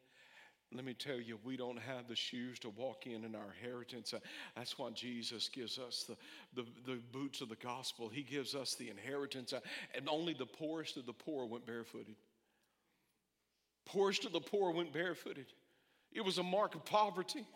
Let 0.75 0.85
me 0.85 0.95
tell 0.95 1.21
you, 1.21 1.39
we 1.45 1.57
don't 1.57 1.79
have 1.79 2.09
the 2.09 2.17
shoes 2.17 2.59
to 2.61 2.71
walk 2.71 3.07
in 3.07 3.25
in 3.25 3.35
our 3.37 3.55
inheritance. 3.57 4.13
Uh, 4.13 4.19
that's 4.57 4.77
why 4.79 4.91
Jesus 4.91 5.49
gives 5.49 5.79
us 5.79 6.05
the, 6.09 6.17
the, 6.61 6.67
the, 6.85 6.99
boots 7.13 7.41
of 7.41 7.49
the 7.49 7.57
gospel. 7.57 8.09
He 8.09 8.23
gives 8.23 8.55
us 8.55 8.75
the 8.75 8.91
inheritance. 8.91 9.53
Uh, 9.53 9.61
and 9.95 10.09
only 10.09 10.35
the 10.35 10.47
poorest 10.47 10.97
of 10.97 11.07
the 11.07 11.13
poor 11.13 11.47
went 11.47 11.67
barefooted. 11.67 12.17
Poorest 13.85 14.25
of 14.25 14.33
the 14.33 14.41
poor 14.41 14.73
went 14.73 14.93
barefooted. 14.93 15.47
It 16.13 16.25
was 16.25 16.39
a 16.39 16.43
mark 16.43 16.75
of 16.75 16.85
poverty. 16.85 17.47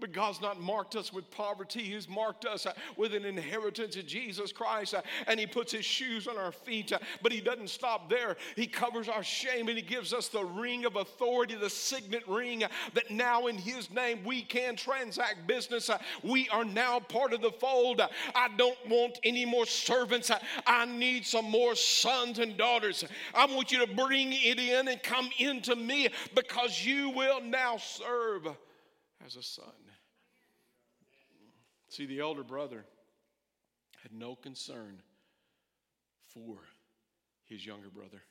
But 0.00 0.12
God's 0.12 0.40
not 0.40 0.60
marked 0.60 0.96
us 0.96 1.12
with 1.12 1.30
poverty. 1.30 1.82
He's 1.82 2.08
marked 2.08 2.44
us 2.44 2.66
uh, 2.66 2.72
with 2.96 3.14
an 3.14 3.24
inheritance 3.24 3.96
in 3.96 4.06
Jesus 4.06 4.52
Christ. 4.52 4.94
Uh, 4.94 5.02
and 5.26 5.38
He 5.38 5.46
puts 5.46 5.72
His 5.72 5.84
shoes 5.84 6.26
on 6.26 6.38
our 6.38 6.52
feet. 6.52 6.92
Uh, 6.92 6.98
but 7.22 7.32
He 7.32 7.40
doesn't 7.40 7.70
stop 7.70 8.08
there. 8.08 8.36
He 8.56 8.66
covers 8.66 9.08
our 9.08 9.22
shame 9.22 9.68
and 9.68 9.76
He 9.76 9.82
gives 9.82 10.12
us 10.12 10.28
the 10.28 10.44
ring 10.44 10.84
of 10.84 10.96
authority, 10.96 11.54
the 11.54 11.70
signet 11.70 12.26
ring, 12.26 12.64
that 12.94 13.10
now 13.10 13.46
in 13.46 13.56
His 13.56 13.90
name 13.90 14.24
we 14.24 14.42
can 14.42 14.76
transact 14.76 15.46
business. 15.46 15.90
We 16.22 16.48
are 16.48 16.64
now 16.64 17.00
part 17.00 17.32
of 17.32 17.42
the 17.42 17.52
fold. 17.52 18.00
I 18.34 18.48
don't 18.56 18.78
want 18.88 19.18
any 19.24 19.44
more 19.44 19.66
servants. 19.66 20.30
I 20.66 20.86
need 20.86 21.26
some 21.26 21.44
more 21.44 21.74
sons 21.74 22.38
and 22.38 22.56
daughters. 22.56 23.04
I 23.34 23.46
want 23.46 23.72
you 23.72 23.84
to 23.84 23.94
bring 23.94 24.32
it 24.32 24.58
in 24.58 24.88
and 24.88 25.02
come 25.02 25.30
into 25.38 25.76
me 25.76 26.08
because 26.34 26.84
you 26.84 27.10
will 27.10 27.40
now 27.40 27.76
serve 27.76 28.46
as 29.24 29.36
a 29.36 29.42
son. 29.42 29.64
See, 31.90 32.06
the 32.06 32.20
elder 32.20 32.44
brother 32.44 32.84
had 34.02 34.12
no 34.12 34.36
concern 34.36 35.02
for 36.32 36.56
his 37.44 37.66
younger 37.66 37.88
brother. 37.88 38.22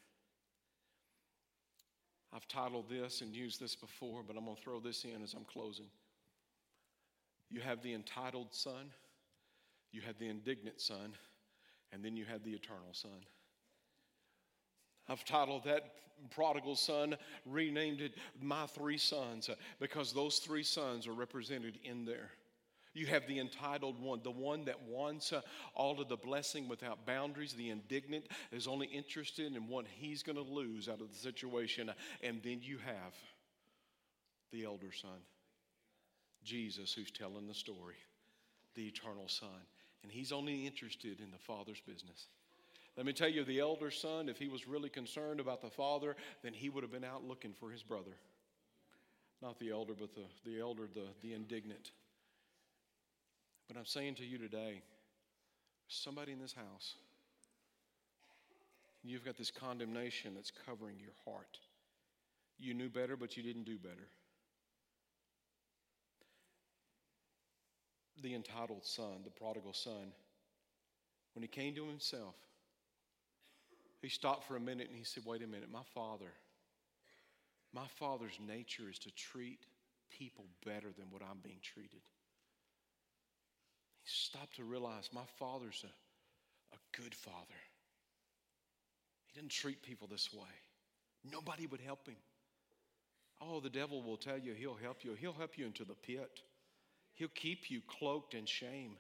I've 2.34 2.48
titled 2.48 2.90
this 2.90 3.20
and 3.20 3.36
used 3.36 3.60
this 3.60 3.76
before, 3.76 4.24
but 4.26 4.38
I'm 4.38 4.46
going 4.46 4.56
to 4.56 4.62
throw 4.62 4.80
this 4.80 5.04
in 5.04 5.22
as 5.22 5.34
I'm 5.34 5.44
closing. 5.44 5.88
You 7.50 7.60
have 7.60 7.82
the 7.82 7.94
entitled 7.94 8.54
son, 8.54 8.92
you 9.92 10.02
have 10.02 10.18
the 10.20 10.30
indignant 10.30 10.80
son, 10.80 11.14
and 11.92 12.04
then 12.04 12.16
you 12.16 12.24
have 12.26 12.44
the 12.46 12.52
eternal 12.52 12.94
son. 12.94 13.26
I've 15.10 15.26
titled 15.26 15.66
that 15.66 15.96
prodigal 16.30 16.76
son, 16.76 17.18
renamed 17.46 18.00
it 18.00 18.14
My 18.42 18.68
Three 18.68 18.98
Sons, 18.98 19.50
because 19.80 20.14
those 20.14 20.40
three 20.40 20.64
sons 20.64 21.08
are 21.08 21.14
represented 21.14 21.78
in 21.84 22.06
there. 22.06 22.30
You 23.00 23.08
have 23.08 23.26
the 23.28 23.40
entitled 23.40 23.98
one, 24.02 24.20
the 24.24 24.30
one 24.30 24.66
that 24.66 24.82
wants 24.82 25.32
uh, 25.32 25.40
all 25.74 26.02
of 26.02 26.10
the 26.10 26.18
blessing 26.18 26.68
without 26.68 27.06
boundaries. 27.06 27.54
The 27.54 27.70
indignant 27.70 28.28
is 28.52 28.68
only 28.68 28.88
interested 28.88 29.56
in 29.56 29.70
what 29.70 29.86
he's 29.88 30.22
going 30.22 30.36
to 30.36 30.42
lose 30.42 30.90
out 30.90 31.00
of 31.00 31.10
the 31.10 31.18
situation. 31.18 31.90
And 32.22 32.44
then 32.44 32.60
you 32.62 32.78
have 32.80 33.14
the 34.52 34.66
elder 34.66 34.92
son, 34.92 35.22
Jesus, 36.44 36.92
who's 36.92 37.10
telling 37.10 37.48
the 37.48 37.54
story, 37.54 37.96
the 38.76 38.86
eternal 38.86 39.30
son. 39.30 39.62
And 40.04 40.12
he's 40.12 40.34
only 40.34 40.68
interested 40.68 41.22
in 41.22 41.32
the 41.32 41.38
father's 41.38 41.80
business. 41.80 42.28
Let 42.98 43.06
me 43.06 43.14
tell 43.14 43.30
you, 43.30 43.46
the 43.46 43.62
elder 43.62 43.92
son, 43.92 44.28
if 44.28 44.38
he 44.40 44.50
was 44.50 44.68
really 44.68 44.90
concerned 44.90 45.40
about 45.40 45.62
the 45.62 45.70
father, 45.70 46.18
then 46.44 46.52
he 46.52 46.68
would 46.68 46.84
have 46.84 46.92
been 46.92 47.06
out 47.06 47.24
looking 47.24 47.54
for 47.54 47.72
his 47.72 47.82
brother. 47.82 48.18
Not 49.42 49.58
the 49.58 49.72
elder, 49.72 49.94
but 49.98 50.14
the, 50.16 50.26
the 50.44 50.60
elder, 50.60 50.90
the, 50.94 51.06
the 51.22 51.34
indignant. 51.34 51.92
But 53.70 53.78
I'm 53.78 53.86
saying 53.86 54.16
to 54.16 54.26
you 54.26 54.40
today, 54.40 54.82
somebody 55.88 56.32
in 56.32 56.40
this 56.40 56.54
house, 56.54 56.96
you've 59.04 59.24
got 59.24 59.38
this 59.38 59.52
condemnation 59.52 60.34
that's 60.34 60.52
covering 60.66 60.98
your 61.00 61.14
heart. 61.24 61.60
You 62.58 62.74
knew 62.74 62.90
better, 62.90 63.16
but 63.16 63.38
you 63.38 63.44
didn't 63.44 63.66
do 63.66 63.78
better. 63.78 64.10
The 68.24 68.34
entitled 68.34 68.84
son, 68.84 69.22
the 69.24 69.30
prodigal 69.30 69.74
son, 69.74 70.14
when 71.36 71.44
he 71.44 71.48
came 71.48 71.76
to 71.76 71.86
himself, 71.86 72.36
he 74.02 74.10
stopped 74.10 74.46
for 74.46 74.56
a 74.56 74.60
minute 74.60 74.88
and 74.90 74.98
he 74.98 75.04
said, 75.04 75.24
Wait 75.26 75.44
a 75.44 75.48
minute, 75.48 75.70
my 75.72 75.84
father, 75.94 76.34
my 77.72 77.86
father's 78.00 78.38
nature 78.46 78.90
is 78.90 78.98
to 79.00 79.12
treat 79.12 79.60
people 80.10 80.46
better 80.66 80.88
than 80.98 81.06
what 81.12 81.22
I'm 81.22 81.38
being 81.44 81.60
treated. 81.62 82.02
Stopped 84.12 84.56
to 84.56 84.64
realize 84.64 85.08
my 85.14 85.26
father's 85.38 85.84
a, 85.84 86.76
a 86.76 87.00
good 87.00 87.14
father. 87.14 87.60
He 89.28 89.40
didn't 89.40 89.52
treat 89.52 89.84
people 89.84 90.08
this 90.10 90.34
way. 90.34 90.50
Nobody 91.32 91.68
would 91.68 91.82
help 91.82 92.08
him. 92.08 92.16
Oh, 93.40 93.60
the 93.60 93.70
devil 93.70 94.02
will 94.02 94.18
tell 94.18 94.40
you 94.40 94.54
he'll 94.54 94.74
help 94.82 95.04
you. 95.04 95.14
He'll 95.14 95.34
help 95.34 95.60
you 95.60 95.68
into 95.68 95.86
the 95.86 95.94
pit. 95.94 96.42
He'll 97.14 97.28
keep 97.28 97.70
you 97.70 97.82
cloaked 97.88 98.34
in 98.34 98.48
shame. 98.48 98.94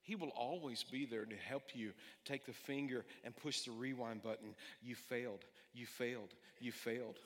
He 0.00 0.14
will 0.14 0.30
always 0.30 0.84
be 0.84 1.04
there 1.04 1.26
to 1.26 1.36
help 1.36 1.74
you 1.74 1.92
take 2.24 2.46
the 2.46 2.52
finger 2.52 3.04
and 3.24 3.36
push 3.36 3.60
the 3.60 3.72
rewind 3.72 4.22
button. 4.22 4.54
You 4.82 4.94
failed. 4.94 5.44
You 5.74 5.84
failed. 5.84 6.32
You 6.60 6.72
failed. 6.72 7.18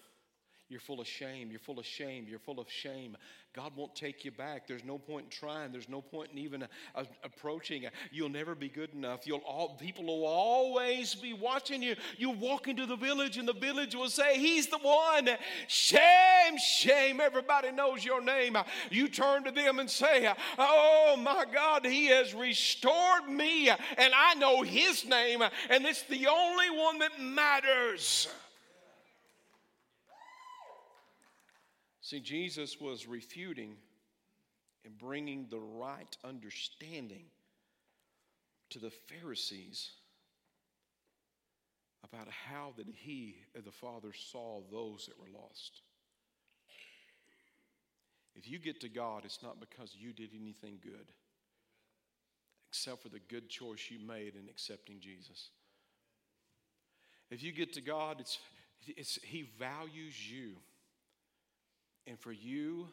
You're 0.70 0.78
full 0.78 1.00
of 1.00 1.08
shame. 1.08 1.50
You're 1.50 1.58
full 1.58 1.80
of 1.80 1.84
shame. 1.84 2.26
You're 2.28 2.38
full 2.38 2.60
of 2.60 2.70
shame. 2.70 3.16
God 3.56 3.72
won't 3.74 3.96
take 3.96 4.24
you 4.24 4.30
back. 4.30 4.68
There's 4.68 4.84
no 4.84 4.98
point 4.98 5.24
in 5.24 5.30
trying. 5.30 5.72
There's 5.72 5.88
no 5.88 6.00
point 6.00 6.30
in 6.30 6.38
even 6.38 6.62
uh, 6.62 7.04
approaching. 7.24 7.86
You'll 8.12 8.28
never 8.28 8.54
be 8.54 8.68
good 8.68 8.94
enough. 8.94 9.26
You'll 9.26 9.40
all 9.40 9.70
people 9.70 10.04
will 10.04 10.24
always 10.24 11.16
be 11.16 11.32
watching 11.32 11.82
you. 11.82 11.96
You 12.16 12.30
walk 12.30 12.68
into 12.68 12.86
the 12.86 12.94
village, 12.94 13.36
and 13.36 13.48
the 13.48 13.52
village 13.52 13.96
will 13.96 14.08
say, 14.08 14.38
"He's 14.38 14.68
the 14.68 14.78
one." 14.78 15.28
Shame, 15.66 16.56
shame. 16.56 17.20
Everybody 17.20 17.72
knows 17.72 18.04
your 18.04 18.22
name. 18.22 18.56
You 18.90 19.08
turn 19.08 19.42
to 19.44 19.50
them 19.50 19.80
and 19.80 19.90
say, 19.90 20.32
"Oh 20.56 21.16
my 21.18 21.46
God, 21.52 21.84
He 21.84 22.06
has 22.06 22.32
restored 22.32 23.28
me, 23.28 23.68
and 23.70 24.12
I 24.14 24.34
know 24.34 24.62
His 24.62 25.04
name, 25.04 25.42
and 25.42 25.84
it's 25.84 26.02
the 26.04 26.28
only 26.28 26.70
one 26.70 27.00
that 27.00 27.20
matters." 27.20 28.28
See, 32.10 32.18
Jesus 32.18 32.80
was 32.80 33.06
refuting 33.06 33.76
and 34.84 34.98
bringing 34.98 35.46
the 35.48 35.60
right 35.60 36.16
understanding 36.24 37.26
to 38.70 38.80
the 38.80 38.90
Pharisees 38.90 39.92
about 42.02 42.26
how 42.28 42.72
that 42.78 42.86
he 42.92 43.36
and 43.54 43.62
the 43.62 43.70
Father 43.70 44.08
saw 44.12 44.60
those 44.72 45.06
that 45.06 45.20
were 45.20 45.38
lost. 45.40 45.82
If 48.34 48.50
you 48.50 48.58
get 48.58 48.80
to 48.80 48.88
God, 48.88 49.22
it's 49.24 49.40
not 49.40 49.60
because 49.60 49.94
you 49.96 50.12
did 50.12 50.30
anything 50.34 50.80
good, 50.82 51.12
except 52.70 53.04
for 53.04 53.08
the 53.08 53.20
good 53.28 53.48
choice 53.48 53.88
you 53.88 54.04
made 54.04 54.34
in 54.34 54.48
accepting 54.50 54.98
Jesus. 54.98 55.50
If 57.30 57.40
you 57.40 57.52
get 57.52 57.72
to 57.74 57.80
God, 57.80 58.16
it's, 58.18 58.40
it's 58.84 59.20
He 59.22 59.48
values 59.60 60.28
you. 60.28 60.56
And 62.06 62.18
for 62.18 62.32
you 62.32 62.88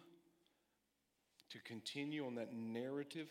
to 1.51 1.59
continue 1.59 2.25
on 2.25 2.35
that 2.35 2.53
narrative, 2.53 3.29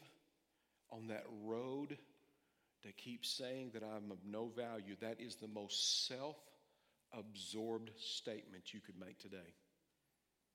on 0.90 1.08
that 1.08 1.24
road 1.44 1.98
that 2.84 2.96
keeps 2.96 3.30
saying 3.30 3.70
that 3.74 3.82
I'm 3.82 4.10
of 4.10 4.18
no 4.24 4.50
value, 4.56 4.96
that 5.00 5.20
is 5.20 5.36
the 5.36 5.48
most 5.48 6.06
self 6.08 6.36
absorbed 7.12 7.90
statement 7.98 8.72
you 8.72 8.80
could 8.80 8.98
make 8.98 9.18
today. 9.18 9.54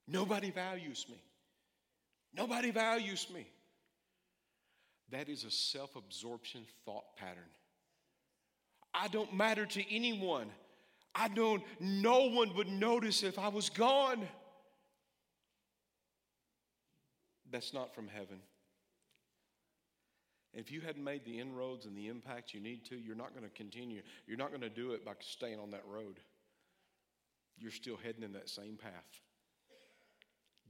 Nobody 0.08 0.52
values 0.52 1.06
me. 1.10 1.22
Nobody 2.34 2.72
values 2.72 3.28
me. 3.34 3.48
That 5.12 5.30
is 5.30 5.44
a 5.44 5.52
self 5.52 5.96
absorption 5.96 6.66
thought 6.86 7.16
pattern. 7.18 7.44
I 8.94 9.08
don't 9.08 9.34
matter 9.34 9.66
to 9.66 9.94
anyone. 9.94 10.48
I 11.14 11.28
don't, 11.28 11.62
no 11.80 12.30
one 12.30 12.56
would 12.56 12.70
notice 12.70 13.24
if 13.24 13.38
I 13.38 13.50
was 13.50 13.70
gone. 13.70 14.28
That's 17.52 17.74
not 17.74 17.94
from 17.94 18.08
heaven. 18.08 18.40
If 20.54 20.72
you 20.72 20.82
hadn't 20.82 21.04
made 21.04 21.24
the 21.24 21.40
inroads 21.40 21.86
and 21.86 21.96
the 21.96 22.08
impact 22.08 22.54
you 22.54 22.60
need 22.60 22.86
to, 22.86 22.96
you're 22.96 23.16
not 23.16 23.34
going 23.34 23.46
to 23.46 23.56
continue. 23.56 24.02
You're 24.28 24.38
not 24.38 24.50
going 24.50 24.62
to 24.62 24.70
do 24.70 24.92
it 24.92 25.06
by 25.06 25.14
staying 25.20 25.60
on 25.60 25.72
that 25.72 25.84
road. 25.88 26.20
You're 27.58 27.72
still 27.72 27.98
heading 28.02 28.24
in 28.24 28.34
that 28.34 28.50
same 28.50 28.76
path. 28.76 29.22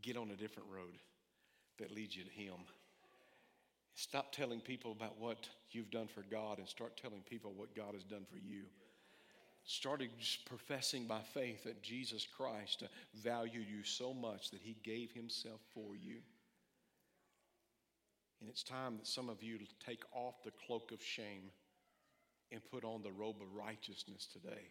Get 0.01 0.17
on 0.17 0.29
a 0.31 0.35
different 0.35 0.69
road 0.69 0.97
that 1.79 1.91
leads 1.91 2.15
you 2.15 2.23
to 2.23 2.29
Him. 2.29 2.53
Stop 3.95 4.31
telling 4.31 4.59
people 4.59 4.91
about 4.91 5.19
what 5.19 5.49
you've 5.71 5.91
done 5.91 6.07
for 6.07 6.23
God 6.29 6.59
and 6.59 6.67
start 6.67 6.97
telling 6.97 7.21
people 7.29 7.53
what 7.55 7.75
God 7.75 7.93
has 7.93 8.03
done 8.03 8.25
for 8.29 8.37
you. 8.37 8.63
Started 9.63 10.09
professing 10.45 11.05
by 11.05 11.21
faith 11.33 11.63
that 11.63 11.83
Jesus 11.83 12.27
Christ 12.37 12.83
valued 13.23 13.67
you 13.67 13.83
so 13.83 14.13
much 14.13 14.51
that 14.51 14.61
He 14.61 14.75
gave 14.83 15.11
Himself 15.11 15.59
for 15.73 15.95
you. 15.95 16.17
And 18.41 18.49
it's 18.49 18.63
time 18.63 18.97
that 18.97 19.07
some 19.07 19.29
of 19.29 19.43
you 19.43 19.59
take 19.85 20.03
off 20.11 20.43
the 20.43 20.51
cloak 20.65 20.91
of 20.91 21.01
shame 21.01 21.51
and 22.51 22.59
put 22.71 22.83
on 22.83 23.03
the 23.03 23.11
robe 23.11 23.37
of 23.39 23.53
righteousness 23.55 24.27
today. 24.31 24.69